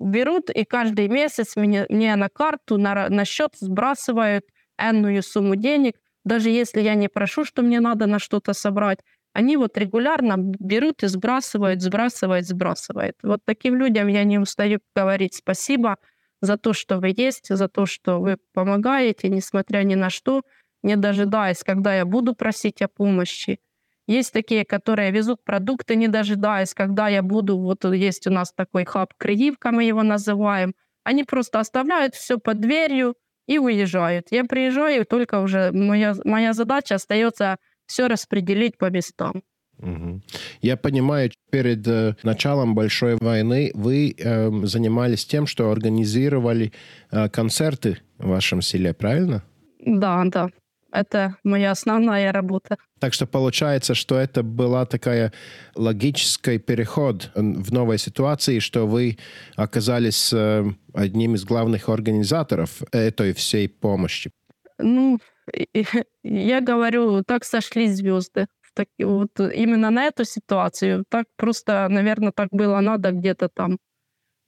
берут 0.00 0.50
и 0.50 0.64
каждый 0.64 1.06
месяц 1.06 1.54
мне, 1.54 1.86
мне 1.88 2.16
на 2.16 2.30
карту, 2.30 2.78
на, 2.78 3.08
на 3.08 3.24
счет 3.24 3.52
сбрасывают 3.54 4.44
энную 4.78 5.22
сумму 5.22 5.54
денег, 5.54 5.94
даже 6.24 6.50
если 6.50 6.80
я 6.80 6.96
не 6.96 7.08
прошу, 7.08 7.44
что 7.44 7.62
мне 7.62 7.78
надо 7.78 8.06
на 8.06 8.18
что-то 8.18 8.54
собрать, 8.54 8.98
они 9.36 9.58
вот 9.58 9.76
регулярно 9.76 10.36
берут 10.38 11.02
и 11.02 11.08
сбрасывают, 11.08 11.82
сбрасывают, 11.82 12.46
сбрасывают. 12.46 13.16
Вот 13.22 13.40
таким 13.44 13.76
людям 13.76 14.08
я 14.08 14.24
не 14.24 14.38
устаю 14.38 14.78
говорить 14.94 15.34
спасибо 15.34 15.98
за 16.40 16.56
то, 16.56 16.72
что 16.72 16.96
вы 17.00 17.12
есть, 17.14 17.54
за 17.54 17.68
то, 17.68 17.84
что 17.84 18.18
вы 18.18 18.38
помогаете, 18.54 19.28
несмотря 19.28 19.82
ни 19.82 19.94
на 19.94 20.08
что, 20.08 20.40
не 20.82 20.96
дожидаясь, 20.96 21.62
когда 21.62 21.94
я 21.94 22.06
буду 22.06 22.34
просить 22.34 22.80
о 22.80 22.88
помощи. 22.88 23.58
Есть 24.06 24.32
такие, 24.32 24.64
которые 24.64 25.10
везут 25.10 25.44
продукты, 25.44 25.96
не 25.96 26.08
дожидаясь, 26.08 26.72
когда 26.72 27.08
я 27.08 27.22
буду, 27.22 27.58
вот 27.58 27.84
есть 27.84 28.26
у 28.26 28.30
нас 28.30 28.54
такой 28.54 28.86
хаб 28.86 29.12
Криевка, 29.18 29.70
мы 29.70 29.84
его 29.84 30.02
называем. 30.02 30.72
Они 31.04 31.24
просто 31.24 31.60
оставляют 31.60 32.14
все 32.14 32.38
под 32.38 32.60
дверью 32.60 33.16
и 33.46 33.58
уезжают. 33.58 34.28
Я 34.30 34.44
приезжаю, 34.44 35.02
и 35.02 35.04
только 35.04 35.40
уже 35.40 35.72
моя, 35.72 36.14
моя 36.24 36.54
задача 36.54 36.94
остается 36.94 37.58
все 37.86 38.08
распределить 38.08 38.78
по 38.78 38.90
местам. 38.90 39.42
Угу. 39.78 40.22
Я 40.62 40.76
понимаю, 40.76 41.30
перед 41.50 41.86
э, 41.86 42.16
началом 42.22 42.74
большой 42.74 43.16
войны 43.20 43.70
вы 43.74 44.14
э, 44.16 44.50
занимались 44.64 45.26
тем, 45.26 45.46
что 45.46 45.70
организировали 45.70 46.72
э, 47.10 47.28
концерты 47.28 47.98
в 48.18 48.28
вашем 48.28 48.62
селе, 48.62 48.94
правильно? 48.94 49.42
Да, 49.84 50.24
да. 50.24 50.48
Это 50.92 51.36
моя 51.44 51.72
основная 51.72 52.32
работа. 52.32 52.78
Так 53.00 53.12
что 53.12 53.26
получается, 53.26 53.94
что 53.94 54.18
это 54.18 54.42
была 54.42 54.86
такая 54.86 55.32
логический 55.74 56.58
переход 56.58 57.30
в 57.34 57.70
новой 57.70 57.98
ситуации, 57.98 58.60
что 58.60 58.86
вы 58.86 59.18
оказались 59.56 60.32
э, 60.32 60.64
одним 60.94 61.34
из 61.34 61.44
главных 61.44 61.90
организаторов 61.90 62.82
этой 62.92 63.34
всей 63.34 63.68
помощи. 63.68 64.30
Ну, 64.78 65.18
я 66.22 66.60
говорю, 66.60 67.22
так 67.24 67.44
сошлись 67.44 67.96
звезды. 67.96 68.46
Так, 68.74 68.88
вот 68.98 69.40
именно 69.40 69.90
на 69.90 70.04
эту 70.04 70.24
ситуацию. 70.24 71.04
Так 71.08 71.26
просто, 71.36 71.88
наверное, 71.88 72.32
так 72.32 72.48
было 72.50 72.80
надо 72.80 73.10
где-то 73.10 73.48
там. 73.48 73.78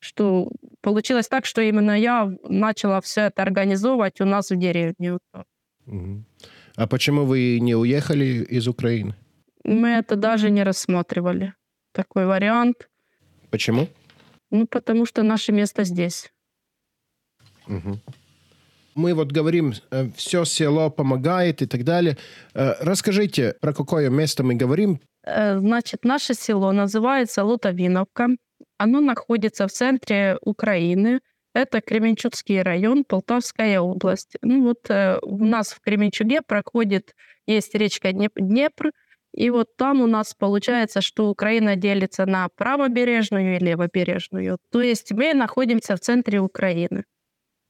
Что 0.00 0.50
получилось 0.80 1.28
так, 1.28 1.46
что 1.46 1.62
именно 1.62 1.98
я 1.98 2.30
начала 2.44 3.00
все 3.00 3.22
это 3.22 3.42
организовывать 3.42 4.20
у 4.20 4.24
нас 4.24 4.50
в 4.50 4.56
деревне. 4.56 5.18
А 6.76 6.86
почему 6.86 7.24
вы 7.24 7.58
не 7.58 7.74
уехали 7.74 8.44
из 8.44 8.68
Украины? 8.68 9.14
Мы 9.64 9.88
это 9.88 10.14
даже 10.14 10.50
не 10.50 10.62
рассматривали. 10.62 11.54
Такой 11.92 12.26
вариант. 12.26 12.88
Почему? 13.50 13.88
Ну, 14.50 14.66
потому 14.66 15.06
что 15.06 15.22
наше 15.22 15.52
место 15.52 15.84
здесь. 15.84 16.30
Угу. 17.66 17.98
Мы 18.98 19.14
вот 19.14 19.30
говорим, 19.30 19.74
э, 19.92 20.08
все 20.16 20.44
село 20.44 20.90
помогает 20.90 21.62
и 21.62 21.66
так 21.66 21.84
далее. 21.84 22.16
Э, 22.54 22.74
расскажите, 22.80 23.54
про 23.60 23.72
какое 23.72 24.10
место 24.10 24.42
мы 24.42 24.56
говорим? 24.56 24.98
Э, 25.24 25.58
значит, 25.58 26.04
наше 26.04 26.34
село 26.34 26.72
называется 26.72 27.44
Лутовиновка. 27.44 28.28
Оно 28.76 29.00
находится 29.00 29.66
в 29.66 29.70
центре 29.70 30.36
Украины. 30.42 31.20
Это 31.54 31.80
Кременчугский 31.80 32.62
район, 32.62 33.04
Полтавская 33.04 33.80
область. 33.80 34.36
Ну 34.42 34.62
вот 34.62 34.90
у 35.22 35.44
нас 35.44 35.72
в 35.72 35.80
Кременчуге 35.80 36.40
проходит, 36.42 37.14
есть 37.46 37.74
речка 37.74 38.12
Днепр, 38.12 38.90
и 39.32 39.50
вот 39.50 39.76
там 39.76 40.00
у 40.00 40.06
нас 40.06 40.34
получается, 40.34 41.00
что 41.00 41.30
Украина 41.30 41.76
делится 41.76 42.26
на 42.26 42.48
правобережную 42.56 43.56
и 43.56 43.64
левобережную. 43.64 44.58
То 44.72 44.82
есть 44.82 45.12
мы 45.12 45.34
находимся 45.34 45.94
в 45.94 46.00
центре 46.00 46.40
Украины. 46.40 47.04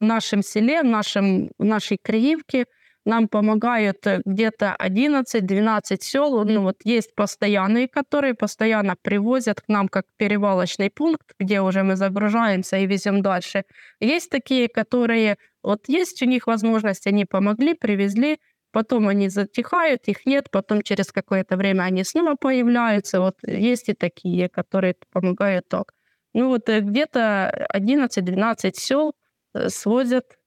В 0.01 0.05
нашем 0.05 0.43
селе, 0.43 0.83
в, 0.83 0.87
нашем, 0.87 1.51
в 1.59 1.65
нашей 1.65 1.99
Криевке– 2.03 2.67
нам 3.09 3.27
помогают 3.29 4.07
э, 4.07 4.21
где-то 4.25 4.77
11-12 4.79 5.99
сел. 6.01 6.45
Ну, 6.45 6.63
вот 6.63 6.77
есть 6.85 7.15
постоянные, 7.15 7.89
которые 7.89 8.35
постоянно 8.35 8.97
привозят 9.03 9.61
к 9.63 9.69
нам 9.69 9.89
как 9.89 10.05
перевалочный 10.19 10.91
пункт, 10.91 11.33
где 11.41 11.61
уже 11.61 11.83
мы 11.83 11.97
загружаемся 11.97 12.77
и 12.77 12.87
везем 12.87 13.23
дальше. 13.23 13.65
Есть 14.01 14.31
такие, 14.31 14.69
которые 14.69 15.37
вот 15.63 15.89
есть 15.89 16.23
у 16.23 16.27
них 16.27 16.47
возможность, 16.47 17.07
они 17.07 17.25
помогли, 17.25 17.75
привезли, 17.75 18.39
потом 18.73 19.09
они 19.09 19.29
затихают, 19.31 20.07
их 20.09 20.27
нет, 20.27 20.51
потом 20.51 20.83
через 20.83 21.11
какое-то 21.11 21.57
время 21.57 21.85
они 21.85 22.05
снова 22.05 22.35
появляются. 22.35 23.21
Вот 23.21 23.37
есть 23.43 23.89
и 23.89 23.95
такие, 23.95 24.51
которые 24.51 24.95
помогают 25.11 25.67
так. 25.69 25.93
Ну 26.35 26.49
вот 26.49 26.69
э, 26.69 26.81
где-то 26.81 27.69
11-12 27.75 28.73
сел 28.75 29.15
э, 29.55 29.69
свозят 29.69 30.39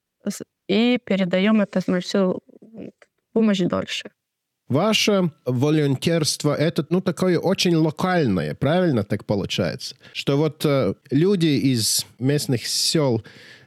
и 0.67 0.99
передаем 1.03 1.61
это 1.61 1.81
все 2.01 2.39
помощь 3.33 3.59
дальше. 3.59 4.11
Ваше 4.67 5.31
волонтерство 5.45 6.55
это 6.55 6.85
ну 6.89 7.01
такое 7.01 7.37
очень 7.37 7.75
локальное, 7.75 8.55
правильно 8.55 9.03
так 9.03 9.25
получается, 9.25 9.95
что 10.13 10.37
вот 10.37 10.65
э, 10.65 10.93
люди 11.11 11.47
из 11.47 12.05
местных 12.19 12.65
сел 12.65 13.21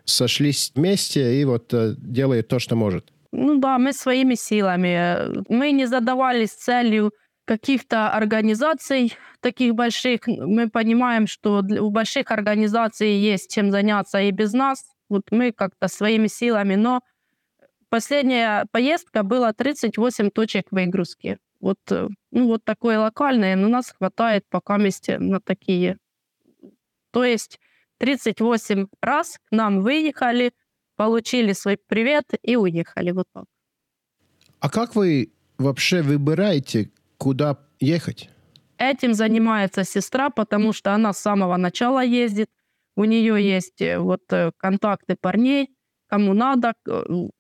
сошлись 0.07 0.73
вместе 0.75 1.41
и 1.41 1.45
вот 1.45 1.75
э, 1.75 1.95
делают 1.99 2.49
то, 2.49 2.59
что 2.59 2.75
может. 2.75 3.13
Ну 3.33 3.59
да, 3.59 3.79
мы 3.79 3.93
своими 3.93 4.35
силами. 4.35 5.45
Мы 5.49 5.73
не 5.73 5.87
задавались 5.87 6.53
целью 6.53 7.13
каких-то 7.45 8.11
организаций 8.11 9.13
таких 9.41 9.75
больших. 9.75 10.27
Мы 10.27 10.71
понимаем, 10.71 11.27
что 11.27 11.59
у 11.59 11.91
больших 11.91 12.31
организаций 12.31 13.13
есть 13.13 13.53
чем 13.53 13.71
заняться 13.71 14.21
и 14.21 14.31
без 14.31 14.53
нас. 14.53 14.94
Вот 15.09 15.25
мы 15.31 15.53
как-то 15.53 15.89
своими 15.89 16.27
силами, 16.27 16.75
но 16.75 17.03
Последняя 17.95 18.67
поездка 18.73 19.23
была 19.23 19.53
38 19.53 20.31
точек 20.31 20.67
выгрузки. 20.73 21.39
Вот, 21.61 21.79
э, 21.93 22.09
ну, 22.33 22.49
вот 22.49 22.65
такое 22.65 22.99
локальное, 22.99 23.55
но 23.55 23.69
нас 23.69 23.95
хватает 23.97 24.45
пока 24.51 24.79
вместе 24.79 25.21
на 25.21 25.39
такие. 25.39 25.99
То 27.13 27.23
есть 27.23 27.61
38 27.99 28.89
раз 29.01 29.39
к 29.39 29.53
нам 29.53 29.81
выехали, 29.81 30.55
получили 30.97 31.53
свой 31.53 31.77
привет 31.77 32.25
и 32.43 32.57
уехали 32.57 33.13
вот 33.13 33.29
так. 33.33 33.45
А 34.59 34.69
как 34.69 34.97
вы 34.97 35.33
вообще 35.59 36.03
выбираете, 36.03 36.91
куда 37.17 37.61
ехать? 37.79 38.29
Этим 38.77 39.15
занимается 39.15 39.85
сестра, 39.85 40.31
потому 40.31 40.73
что 40.73 40.93
она 40.95 41.13
с 41.13 41.21
самого 41.21 41.57
начала 41.57 42.03
ездит. 42.03 42.51
У 42.97 43.05
нее 43.05 43.43
есть 43.43 43.81
э, 43.81 43.99
вот 43.99 44.21
э, 44.31 44.53
контакты 44.57 45.17
парней, 45.21 45.69
кому 46.07 46.35
надо. 46.35 46.75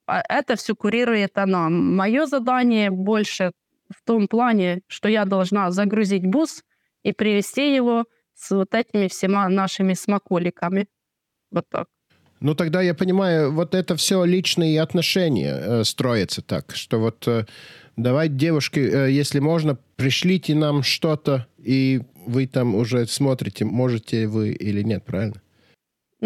А 0.06 0.22
это 0.28 0.56
все 0.56 0.74
курирует 0.74 1.38
она. 1.38 1.68
Мое 1.68 2.26
задание 2.26 2.90
больше 2.90 3.52
в 3.88 4.02
том 4.04 4.26
плане, 4.28 4.80
что 4.88 5.08
я 5.08 5.24
должна 5.24 5.70
загрузить 5.70 6.26
бус 6.26 6.62
и 7.02 7.12
привезти 7.12 7.74
его 7.74 8.04
с 8.34 8.50
вот 8.50 8.74
этими 8.74 9.08
всеми 9.08 9.48
нашими 9.48 9.94
смаколиками. 9.94 10.86
Вот 11.50 11.64
так. 11.70 11.86
Ну, 12.40 12.54
тогда 12.54 12.82
я 12.82 12.94
понимаю, 12.94 13.52
вот 13.52 13.74
это 13.74 13.96
все 13.96 14.24
личные 14.24 14.82
отношения 14.82 15.54
э, 15.56 15.84
строятся 15.84 16.42
так, 16.42 16.74
что 16.74 16.98
вот 16.98 17.26
э, 17.26 17.46
давайте, 17.96 18.34
девушки, 18.34 18.80
э, 18.80 19.10
если 19.10 19.38
можно, 19.38 19.78
пришлите 19.96 20.54
нам 20.54 20.82
что-то, 20.82 21.46
и 21.56 22.02
вы 22.26 22.46
там 22.46 22.74
уже 22.74 23.06
смотрите, 23.06 23.64
можете 23.64 24.26
вы 24.26 24.50
или 24.50 24.82
нет, 24.82 25.04
правильно? 25.04 25.40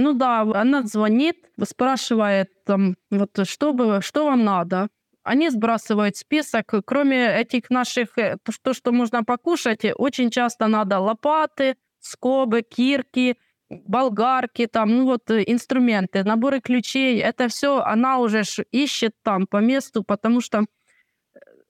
Ну 0.00 0.12
да, 0.12 0.42
она 0.42 0.84
звонит, 0.84 1.36
спрашивает, 1.64 2.48
там, 2.64 2.94
вот, 3.10 3.30
что, 3.48 3.72
бы, 3.72 3.98
что 4.00 4.26
вам 4.26 4.44
надо. 4.44 4.88
Они 5.24 5.50
сбрасывают 5.50 6.16
список. 6.16 6.72
Кроме 6.86 7.40
этих 7.40 7.68
наших, 7.68 8.16
э, 8.16 8.36
то, 8.62 8.74
что 8.74 8.92
можно 8.92 9.24
покушать, 9.24 9.80
очень 9.96 10.30
часто 10.30 10.68
надо 10.68 11.00
лопаты, 11.00 11.74
скобы, 11.98 12.62
кирки, 12.62 13.38
болгарки, 13.70 14.66
там, 14.66 14.96
ну 14.96 15.04
вот 15.04 15.28
э, 15.32 15.42
инструменты, 15.44 16.22
наборы 16.22 16.60
ключей. 16.60 17.18
Это 17.18 17.48
все 17.48 17.80
она 17.80 18.18
уже 18.20 18.44
ищет 18.70 19.14
там 19.24 19.48
по 19.48 19.56
месту, 19.56 20.04
потому 20.04 20.40
что 20.40 20.66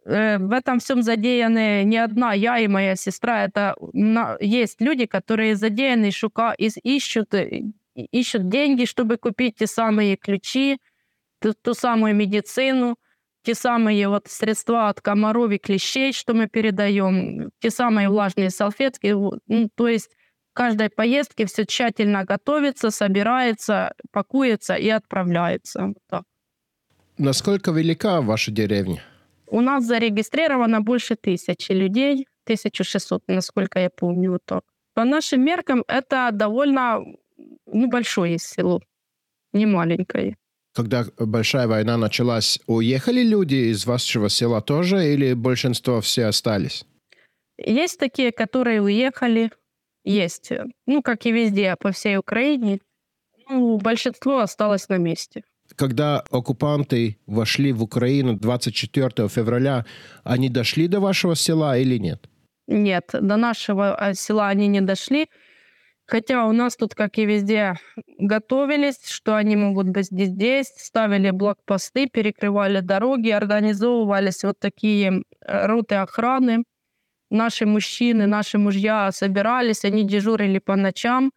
э, 0.04 0.36
в 0.36 0.52
этом 0.52 0.80
всем 0.80 1.02
задеяны 1.02 1.82
не 1.84 1.96
одна 1.96 2.34
я 2.34 2.58
и 2.58 2.68
моя 2.68 2.94
сестра. 2.94 3.44
Это 3.44 3.74
есть 4.40 4.82
люди, 4.82 5.06
которые 5.06 5.56
задеяны, 5.56 6.10
шука, 6.10 6.54
ищут 6.58 7.34
ищут 8.06 8.48
деньги, 8.48 8.84
чтобы 8.84 9.16
купить 9.16 9.56
те 9.56 9.66
самые 9.66 10.16
ключи, 10.16 10.78
ту, 11.40 11.54
ту 11.54 11.74
самую 11.74 12.14
медицину, 12.14 12.96
те 13.42 13.54
самые 13.54 14.08
вот 14.08 14.28
средства 14.28 14.88
от 14.88 15.00
комаров 15.00 15.50
и 15.52 15.58
клещей, 15.58 16.12
что 16.12 16.34
мы 16.34 16.48
передаем, 16.48 17.50
те 17.60 17.70
самые 17.70 18.08
влажные 18.08 18.50
салфетки. 18.50 19.14
Ну, 19.46 19.68
то 19.74 19.88
есть 19.88 20.10
каждой 20.52 20.90
поездке 20.90 21.46
все 21.46 21.64
тщательно 21.64 22.24
готовится, 22.24 22.90
собирается, 22.90 23.94
пакуется 24.10 24.74
и 24.74 24.88
отправляется. 24.88 25.86
Вот 25.86 25.98
так. 26.08 26.22
Насколько 27.16 27.70
велика 27.70 28.20
ваша 28.20 28.50
деревня? 28.50 29.02
У 29.46 29.60
нас 29.60 29.84
зарегистрировано 29.84 30.80
больше 30.80 31.16
тысячи 31.16 31.72
людей, 31.72 32.26
1600, 32.44 33.22
насколько 33.28 33.78
я 33.78 33.90
помню, 33.90 34.32
вот 34.32 34.42
так. 34.44 34.62
По 34.94 35.04
нашим 35.04 35.44
меркам 35.44 35.84
это 35.88 36.30
довольно 36.32 37.02
небольшое 37.72 38.38
село, 38.38 38.80
не 39.52 39.66
маленькое. 39.66 40.36
Когда 40.74 41.06
большая 41.18 41.66
война 41.66 41.96
началась, 41.96 42.60
уехали 42.66 43.22
люди 43.22 43.70
из 43.72 43.86
вашего 43.86 44.28
села 44.28 44.60
тоже 44.60 45.12
или 45.12 45.34
большинство 45.34 46.00
все 46.00 46.26
остались? 46.26 46.84
Есть 47.56 47.98
такие, 47.98 48.30
которые 48.30 48.80
уехали, 48.80 49.50
есть. 50.04 50.52
Ну, 50.86 51.02
как 51.02 51.26
и 51.26 51.32
везде, 51.32 51.74
по 51.76 51.90
всей 51.90 52.16
Украине. 52.16 52.80
Ну, 53.48 53.78
большинство 53.78 54.38
осталось 54.38 54.88
на 54.88 54.98
месте. 54.98 55.42
Когда 55.76 56.20
оккупанты 56.30 57.18
вошли 57.26 57.72
в 57.72 57.82
Украину 57.82 58.34
24 58.34 59.28
февраля, 59.28 59.84
они 60.24 60.48
дошли 60.48 60.88
до 60.88 61.00
вашего 61.00 61.34
села 61.34 61.78
или 61.78 61.98
нет? 61.98 62.28
Нет, 62.66 63.10
до 63.12 63.36
нашего 63.36 63.94
а, 63.94 64.14
села 64.14 64.48
они 64.48 64.68
не 64.68 64.80
дошли. 64.80 65.28
Хотя 66.08 66.46
у 66.46 66.52
нас 66.52 66.74
тут, 66.74 66.94
как 66.94 67.18
и 67.18 67.26
везде, 67.26 67.74
готовились, 68.18 69.06
что 69.06 69.36
они 69.36 69.56
могут 69.56 69.88
быть 69.88 70.06
здесь, 70.10 70.72
ставили 70.78 71.30
блокпосты, 71.30 72.08
перекрывали 72.08 72.80
дороги, 72.80 73.28
организовывались 73.28 74.42
вот 74.42 74.58
такие 74.58 75.22
э, 75.42 75.66
роты 75.66 75.96
охраны. 75.96 76.64
Наши 77.30 77.66
мужчины, 77.66 78.26
наши 78.26 78.56
мужья 78.56 79.12
собирались, 79.12 79.84
они 79.84 80.02
дежурили 80.02 80.58
по 80.60 80.76
ночам, 80.76 81.30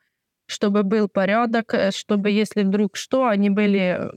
чтобы 0.45 0.83
был 0.83 1.09
порядок, 1.09 1.73
э, 1.73 1.91
чтобы, 1.91 2.29
если 2.31 2.63
вдруг 2.63 2.95
что, 2.95 3.27
они 3.27 3.49
были 3.49 4.09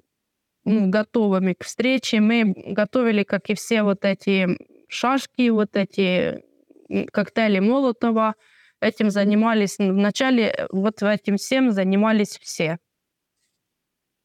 ну, 0.65 0.89
готовыми 0.89 1.55
к 1.55 1.65
встрече. 1.65 2.21
Мы 2.21 2.55
готовили, 2.55 3.25
как 3.25 3.51
и 3.51 3.55
все 3.55 3.83
вот 3.83 4.05
эти 4.05 4.57
шашки, 4.87 5.49
вот 5.49 5.75
эти 5.75 6.45
коктейли 7.13 7.59
Молотова, 7.59 8.37
Этим 8.85 9.11
занимались 9.11 9.79
вначале, 9.79 10.43
э, 10.49 10.67
вот 10.71 11.03
этим 11.03 11.37
всем 11.37 11.73
занимались 11.73 12.39
все. 12.39 12.79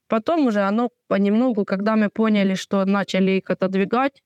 Потом 0.10 0.48
уже 0.48 0.62
оно 0.62 0.90
понемногу, 1.08 1.64
когда 1.66 1.96
мы 1.96 2.10
поняли, 2.10 2.56
что 2.56 2.84
начали 2.86 3.32
их 3.32 3.50
отодвигать, 3.50 4.22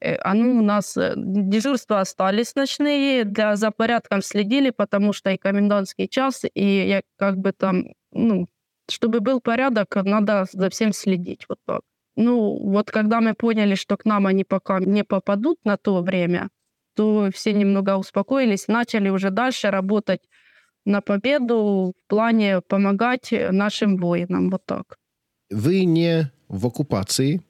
э, 0.00 0.16
оно 0.16 0.50
у 0.58 0.62
нас, 0.62 0.96
э, 0.98 1.14
дежурства 1.16 2.00
остались 2.00 2.54
ночные, 2.56 3.24
для, 3.24 3.56
за 3.56 3.70
порядком 3.70 4.22
следили, 4.22 4.70
потому 4.70 5.14
что 5.14 5.30
и 5.30 5.38
комендантский 5.38 6.08
час, 6.08 6.44
и 6.54 6.88
я 6.88 7.02
как 7.16 7.38
бы 7.38 7.52
там, 7.52 7.84
ну, 8.12 8.48
чтобы 8.90 9.20
был 9.20 9.40
порядок, 9.40 9.94
надо 10.04 10.44
за 10.52 10.68
всем 10.68 10.92
следить, 10.92 11.46
вот 11.48 11.58
так. 11.66 11.80
Ну, 12.16 12.58
вот 12.70 12.90
когда 12.90 13.20
мы 13.20 13.34
поняли, 13.34 13.76
что 13.76 13.96
к 13.96 14.04
нам 14.04 14.26
они 14.26 14.44
пока 14.44 14.78
не 14.80 15.04
попадут 15.04 15.58
на 15.64 15.76
то 15.78 16.02
время, 16.02 16.50
то 17.00 17.30
все 17.32 17.54
немного 17.54 17.96
успокоились, 17.96 18.68
начали 18.68 19.08
уже 19.08 19.30
дальше 19.30 19.70
работать 19.70 20.20
на 20.84 21.00
победу 21.00 21.94
в 21.96 22.08
плане 22.10 22.60
помогать 22.60 23.32
нашим 23.50 23.96
воинам. 23.96 24.50
Вот 24.50 24.66
так. 24.66 24.98
Вы 25.50 25.86
не 25.86 26.30
в 26.48 26.66
оккупации, 26.66 27.40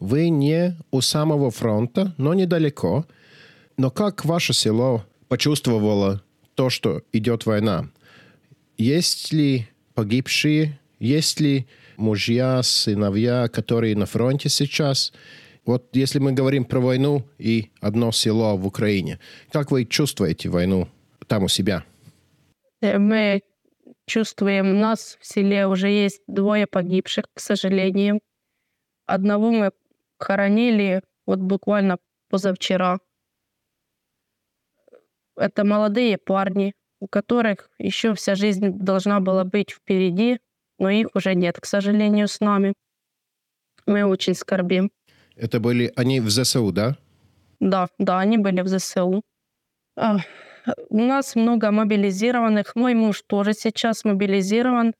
вы 0.00 0.30
не 0.30 0.78
у 0.90 1.02
самого 1.02 1.50
фронта, 1.50 2.14
но 2.16 2.32
недалеко. 2.32 3.04
Но 3.76 3.90
как 3.90 4.24
ваше 4.24 4.54
село 4.54 5.04
почувствовало 5.28 6.22
то, 6.54 6.70
что 6.70 7.02
идет 7.12 7.44
война? 7.44 7.90
Есть 8.78 9.34
ли 9.34 9.68
погибшие? 9.92 10.78
Есть 10.98 11.40
ли 11.40 11.66
мужья, 11.98 12.62
сыновья, 12.62 13.48
которые 13.48 13.96
на 13.96 14.06
фронте 14.06 14.48
сейчас? 14.48 15.12
Вот 15.66 15.96
если 15.96 16.18
мы 16.18 16.32
говорим 16.32 16.64
про 16.64 16.80
войну 16.80 17.24
и 17.38 17.70
одно 17.80 18.12
село 18.12 18.56
в 18.56 18.66
Украине, 18.66 19.18
как 19.50 19.70
вы 19.70 19.86
чувствуете 19.86 20.50
войну 20.50 20.88
там 21.26 21.44
у 21.44 21.48
себя? 21.48 21.84
Э, 22.82 22.98
мы 22.98 23.42
чувствуем, 24.06 24.70
у 24.70 24.78
нас 24.78 25.16
в 25.20 25.26
селе 25.26 25.66
уже 25.66 25.88
есть 25.88 26.22
двое 26.26 26.66
погибших, 26.66 27.24
к 27.32 27.40
сожалению. 27.40 28.20
Одного 29.06 29.50
мы 29.50 29.72
хоронили 30.18 31.02
вот 31.26 31.38
буквально 31.38 31.98
позавчера. 32.28 32.98
Это 35.36 35.64
молодые 35.64 36.18
парни, 36.18 36.74
у 37.00 37.08
которых 37.08 37.70
еще 37.78 38.14
вся 38.14 38.34
жизнь 38.34 38.70
должна 38.70 39.20
была 39.20 39.44
быть 39.44 39.70
впереди, 39.70 40.38
но 40.78 40.90
их 40.90 41.08
уже 41.14 41.34
нет, 41.34 41.58
к 41.58 41.64
сожалению, 41.64 42.28
с 42.28 42.40
нами. 42.40 42.74
Мы 43.86 44.04
очень 44.04 44.34
скорбим. 44.34 44.90
Это 45.36 45.60
были 45.60 45.92
они 45.96 46.20
в 46.20 46.30
ЗСУ, 46.30 46.72
да? 46.72 46.96
Да, 47.60 47.88
да, 47.98 48.20
они 48.20 48.38
были 48.38 48.60
в 48.60 48.68
ЗСУ. 48.68 49.22
А, 49.96 50.18
у 50.88 50.98
нас 50.98 51.34
много 51.34 51.70
мобилизированных. 51.70 52.76
Мой 52.76 52.94
муж 52.94 53.22
тоже 53.26 53.52
сейчас 53.52 54.04
мобилизирован. 54.04 54.94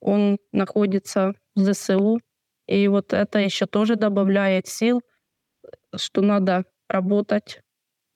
Он 0.00 0.38
находится 0.52 1.34
в 1.54 1.72
ЗСУ. 1.72 2.20
И 2.66 2.88
вот 2.88 3.12
это 3.12 3.38
еще 3.38 3.66
тоже 3.66 3.96
добавляет 3.96 4.68
сил, 4.68 5.02
что 5.96 6.20
надо 6.20 6.64
работать, 6.88 7.62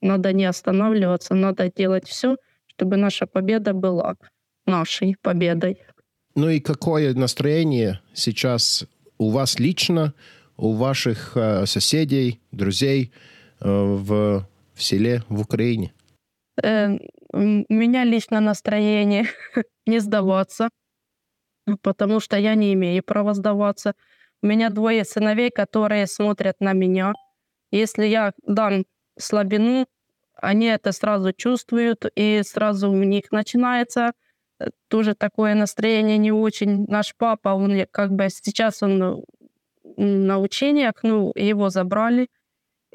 надо 0.00 0.32
не 0.32 0.44
останавливаться, 0.44 1.34
надо 1.34 1.72
делать 1.74 2.06
все, 2.06 2.36
чтобы 2.66 2.96
наша 2.96 3.26
победа 3.26 3.72
была 3.72 4.14
нашей 4.66 5.16
победой. 5.20 5.82
Ну 6.34 6.48
и 6.48 6.60
какое 6.60 7.14
настроение 7.14 8.00
сейчас 8.12 8.86
у 9.18 9.30
вас 9.30 9.58
лично, 9.58 10.14
у 10.56 10.72
ваших 10.72 11.36
э, 11.36 11.66
соседей, 11.66 12.40
друзей 12.52 13.12
э, 13.60 13.68
в, 13.68 14.46
в 14.74 14.82
селе, 14.82 15.22
в 15.28 15.40
Украине? 15.40 15.92
Э, 16.62 16.88
меня 17.32 18.04
лично 18.04 18.40
настроение 18.40 19.26
не 19.86 19.98
сдаваться, 20.00 20.68
потому 21.82 22.20
что 22.20 22.36
я 22.36 22.54
не 22.54 22.72
имею 22.74 23.02
права 23.02 23.34
сдаваться. 23.34 23.94
У 24.42 24.46
меня 24.46 24.70
двое 24.70 25.04
сыновей, 25.04 25.50
которые 25.50 26.06
смотрят 26.06 26.56
на 26.60 26.72
меня. 26.72 27.12
Если 27.70 28.06
я 28.06 28.32
дам 28.46 28.84
слабину, 29.18 29.86
они 30.34 30.66
это 30.66 30.92
сразу 30.92 31.32
чувствуют, 31.32 32.04
и 32.14 32.42
сразу 32.44 32.90
у 32.90 33.02
них 33.02 33.32
начинается 33.32 34.12
тоже 34.88 35.14
такое 35.14 35.54
настроение 35.54 36.18
не 36.18 36.32
очень. 36.32 36.84
Наш 36.86 37.14
папа, 37.16 37.50
он 37.50 37.86
как 37.90 38.12
бы 38.12 38.28
сейчас 38.30 38.82
он 38.82 39.24
на 39.96 40.38
учениях, 40.38 40.94
ну, 41.02 41.32
его 41.34 41.70
забрали, 41.70 42.28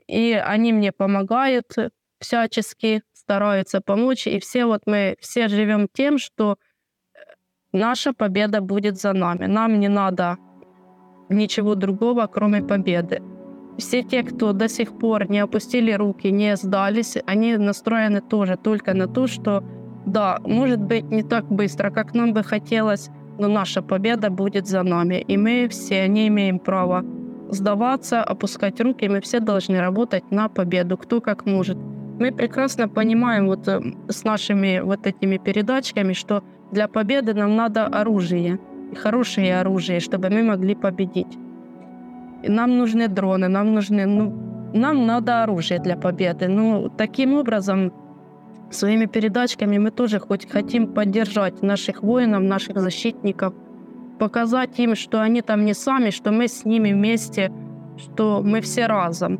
и 0.07 0.33
они 0.33 0.73
мне 0.73 0.91
помогают 0.91 1.73
всячески, 2.19 3.03
стараются 3.13 3.81
помочь, 3.81 4.27
и 4.27 4.39
все 4.39 4.65
вот 4.65 4.81
мы 4.85 5.15
все 5.19 5.47
живем 5.47 5.87
тем, 5.93 6.17
что 6.17 6.57
наша 7.71 8.13
победа 8.13 8.61
будет 8.61 8.99
за 8.99 9.13
нами. 9.13 9.45
Нам 9.45 9.79
не 9.79 9.87
надо 9.87 10.37
ничего 11.29 11.75
другого, 11.75 12.27
кроме 12.27 12.61
победы. 12.61 13.21
Все 13.77 14.03
те, 14.03 14.23
кто 14.23 14.51
до 14.51 14.67
сих 14.67 14.97
пор 14.99 15.29
не 15.29 15.39
опустили 15.39 15.91
руки, 15.93 16.31
не 16.31 16.57
сдались, 16.57 17.17
они 17.25 17.55
настроены 17.57 18.21
тоже 18.21 18.57
только 18.57 18.93
на 18.93 19.07
то, 19.07 19.27
что 19.27 19.63
да, 20.05 20.39
может 20.43 20.79
быть 20.79 21.05
не 21.11 21.23
так 21.23 21.45
быстро, 21.45 21.91
как 21.91 22.13
нам 22.13 22.33
бы 22.33 22.43
хотелось, 22.43 23.09
но 23.39 23.47
наша 23.47 23.81
победа 23.81 24.29
будет 24.29 24.67
за 24.67 24.83
нами. 24.83 25.23
И 25.27 25.37
мы 25.37 25.67
все 25.69 26.07
не 26.07 26.27
имеем 26.27 26.59
права 26.59 27.03
сдаваться, 27.49 28.23
опускать 28.23 28.81
руки. 28.81 29.09
Мы 29.09 29.21
все 29.21 29.39
должны 29.39 29.79
работать 29.79 30.31
на 30.31 30.49
победу, 30.49 30.97
кто 30.97 31.21
как 31.21 31.45
может. 31.45 31.77
Мы 32.19 32.31
прекрасно 32.31 32.89
понимаем 32.89 33.47
вот 33.47 33.67
э, 33.67 33.81
с 34.09 34.23
нашими 34.25 34.81
вот 34.81 35.07
этими 35.07 35.37
передачками, 35.37 36.13
что 36.13 36.43
для 36.71 36.87
победы 36.87 37.33
нам 37.33 37.55
надо 37.55 37.85
оружие, 37.85 38.59
хорошее 39.01 39.59
оружие, 39.61 39.99
чтобы 39.99 40.29
мы 40.29 40.43
могли 40.43 40.75
победить. 40.75 41.37
И 42.43 42.49
нам 42.49 42.77
нужны 42.77 43.07
дроны, 43.07 43.47
нам 43.47 43.73
нужны, 43.73 44.05
ну, 44.05 44.33
нам 44.73 45.07
надо 45.07 45.43
оружие 45.43 45.79
для 45.79 45.95
победы. 45.95 46.47
Ну, 46.47 46.89
таким 46.97 47.33
образом, 47.33 47.91
Своими 48.71 49.05
передачками 49.05 49.77
мы 49.77 49.91
тоже 49.91 50.19
хоть 50.19 50.49
хотим 50.49 50.87
поддержать 50.87 51.63
наших 51.63 52.03
воинов, 52.03 52.43
наших 52.43 52.79
защитников, 52.79 53.53
показать 54.19 54.79
им, 54.79 54.95
что 54.95 55.21
они 55.21 55.41
там 55.41 55.65
не 55.65 55.73
сами, 55.73 56.11
что 56.11 56.31
мы 56.31 56.47
с 56.47 56.65
ними 56.65 56.93
вместе, 56.93 57.51
что 57.97 58.41
мы 58.43 58.61
все 58.61 58.85
разом. 58.85 59.39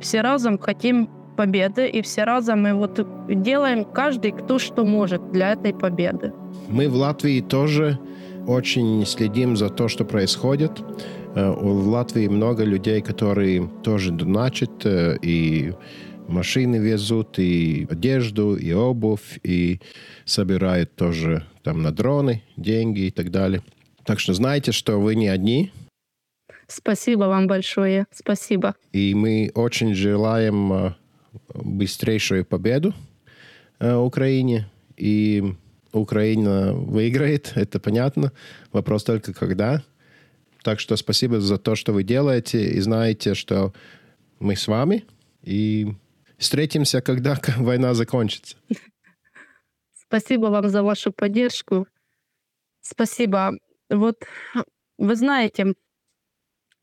Все 0.00 0.20
разом 0.20 0.58
хотим 0.58 1.08
победы, 1.36 1.88
и 1.88 2.02
все 2.02 2.24
разом 2.24 2.62
мы 2.62 2.74
вот 2.74 3.00
делаем 3.28 3.84
каждый, 3.84 4.32
кто 4.32 4.58
что 4.58 4.84
может 4.84 5.32
для 5.32 5.52
этой 5.52 5.72
победы. 5.72 6.32
Мы 6.68 6.88
в 6.88 6.94
Латвии 6.94 7.40
тоже 7.40 7.98
очень 8.46 9.06
следим 9.06 9.56
за 9.56 9.68
то, 9.68 9.88
что 9.88 10.04
происходит. 10.04 10.82
Э, 11.34 11.50
в 11.50 11.88
Латвии 11.88 12.28
много 12.28 12.64
людей, 12.64 13.00
которые 13.00 13.68
тоже 13.82 14.10
доначат 14.10 14.84
э, 14.84 15.16
и 15.22 15.72
машины 16.28 16.76
везут, 16.76 17.38
и 17.38 17.86
одежду, 17.90 18.56
и 18.56 18.72
обувь, 18.72 19.40
и 19.42 19.80
собирают 20.24 20.94
тоже 20.94 21.44
там 21.62 21.82
на 21.82 21.90
дроны 21.90 22.42
деньги 22.56 23.06
и 23.06 23.10
так 23.10 23.30
далее. 23.30 23.62
Так 24.04 24.20
что 24.20 24.34
знайте, 24.34 24.72
что 24.72 25.00
вы 25.00 25.14
не 25.16 25.28
одни. 25.28 25.72
Спасибо 26.66 27.24
вам 27.24 27.46
большое. 27.46 28.06
Спасибо. 28.12 28.74
И 28.92 29.14
мы 29.14 29.50
очень 29.54 29.94
желаем 29.94 30.72
э, 30.72 30.94
быстрейшую 31.54 32.44
победу 32.44 32.94
э, 33.80 33.94
Украине. 33.94 34.68
И 34.96 35.54
Украина 35.92 36.72
выиграет, 36.74 37.52
это 37.54 37.80
понятно. 37.80 38.32
Вопрос 38.72 39.04
только 39.04 39.32
когда. 39.32 39.82
Так 40.62 40.80
что 40.80 40.96
спасибо 40.96 41.40
за 41.40 41.58
то, 41.58 41.74
что 41.74 41.92
вы 41.92 42.02
делаете. 42.02 42.70
И 42.70 42.80
знаете, 42.80 43.34
что 43.34 43.72
мы 44.38 44.56
с 44.56 44.68
вами. 44.68 45.04
И 45.42 45.94
Встретимся, 46.38 47.00
когда 47.00 47.36
война 47.58 47.94
закончится. 47.94 48.56
Спасибо 49.92 50.46
вам 50.46 50.68
за 50.68 50.82
вашу 50.82 51.12
поддержку. 51.12 51.86
Спасибо. 52.80 53.58
Вот 53.90 54.24
вы 54.98 55.16
знаете, 55.16 55.74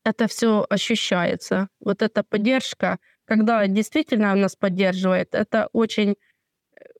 это 0.04 0.28
все 0.28 0.64
ощущается. 0.70 1.68
Вот 1.80 2.02
эта 2.02 2.22
поддержка, 2.22 2.98
когда 3.24 3.66
действительно 3.66 4.34
нас 4.34 4.54
поддерживает, 4.54 5.34
это 5.34 5.68
очень 5.72 6.14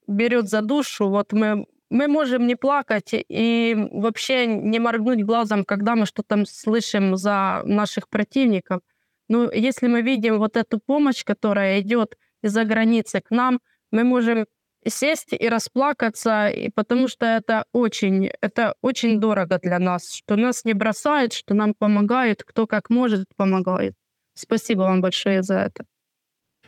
берет 0.09 0.49
за 0.49 0.63
душу. 0.63 1.09
Вот 1.09 1.33
мы, 1.33 1.67
мы 1.91 2.09
можем 2.09 2.47
не 2.47 2.57
плакать 2.57 3.11
и 3.13 3.77
вообще 3.93 4.47
не 4.47 4.81
моргнуть 4.81 5.25
глазом, 5.25 5.65
когда 5.65 5.95
мы 5.95 6.07
что-то 6.07 6.45
слышим 6.47 7.17
за 7.17 7.63
наших 7.65 8.09
противников. 8.09 8.81
Но 9.29 9.51
если 9.53 9.87
мы 9.89 10.03
видим 10.03 10.39
вот 10.39 10.57
эту 10.57 10.79
помощь, 10.79 11.25
которая 11.25 11.81
идет 11.81 12.17
из-за 12.43 12.65
границы 12.65 13.21
к 13.21 13.31
нам, 13.31 13.61
мы 13.91 14.05
можем 14.05 14.47
сесть 14.89 15.33
и 15.33 15.49
расплакаться, 15.49 16.49
и 16.49 16.71
потому 16.71 17.09
что 17.09 17.27
это 17.27 17.65
очень, 17.73 18.31
это 18.41 18.75
очень 18.83 19.21
дорого 19.21 19.59
для 19.63 19.79
нас, 19.79 20.13
что 20.13 20.37
нас 20.37 20.65
не 20.65 20.75
бросают, 20.75 21.33
что 21.33 21.55
нам 21.55 21.75
помогают, 21.75 22.45
кто 22.45 22.67
как 22.67 22.91
может 22.91 23.27
помогает. 23.37 23.95
Спасибо 24.35 24.83
вам 24.83 25.01
большое 25.01 25.43
за 25.43 25.59
это. 25.61 25.85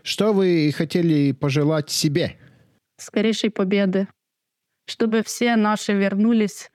Что 0.03 0.33
вы 0.33 0.73
хотели 0.75 1.33
пожелать 1.33 1.91
себе? 1.91 2.39
Скорейшей 2.97 3.51
победы, 3.51 4.09
чтобы 4.87 5.23
все 5.23 5.57
наши 5.57 5.93
вернулись. 5.93 6.71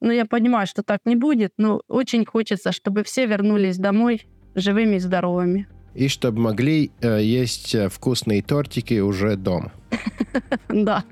Ну, 0.00 0.12
я 0.12 0.26
понимаю, 0.26 0.66
что 0.66 0.82
так 0.82 1.00
не 1.04 1.16
будет, 1.16 1.52
но 1.56 1.82
очень 1.88 2.24
хочется, 2.24 2.72
чтобы 2.72 3.02
все 3.04 3.26
вернулись 3.26 3.78
домой 3.78 4.26
живыми 4.54 4.96
и 4.96 5.00
здоровыми. 5.00 5.68
И 5.97 6.07
чтобы 6.07 6.39
могли 6.39 6.91
э, 7.01 7.21
есть 7.21 7.75
э, 7.75 7.87
вкусные 7.87 8.41
тортики 8.41 9.01
уже 9.01 9.35
дома. 9.35 9.71
Да. 10.69 11.03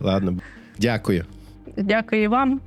Ладно, 0.00 0.38
дякую. 0.78 1.24
Дякую 1.76 2.22
і 2.22 2.26
вам. 2.26 2.60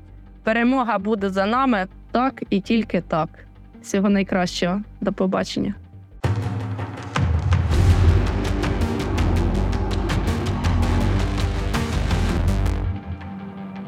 Перемога 0.44 0.98
буде 0.98 1.30
за 1.30 1.46
нами 1.46 1.88
так 2.12 2.44
і 2.50 2.62
тільки 2.62 3.02
так. 3.02 3.30
Всього 3.82 4.10
найкращого. 4.10 4.82
До 5.02 5.14
побачення. 5.14 5.76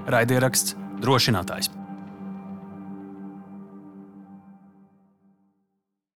Raidieraksts 0.07 0.75
drošinātājs. 1.03 1.69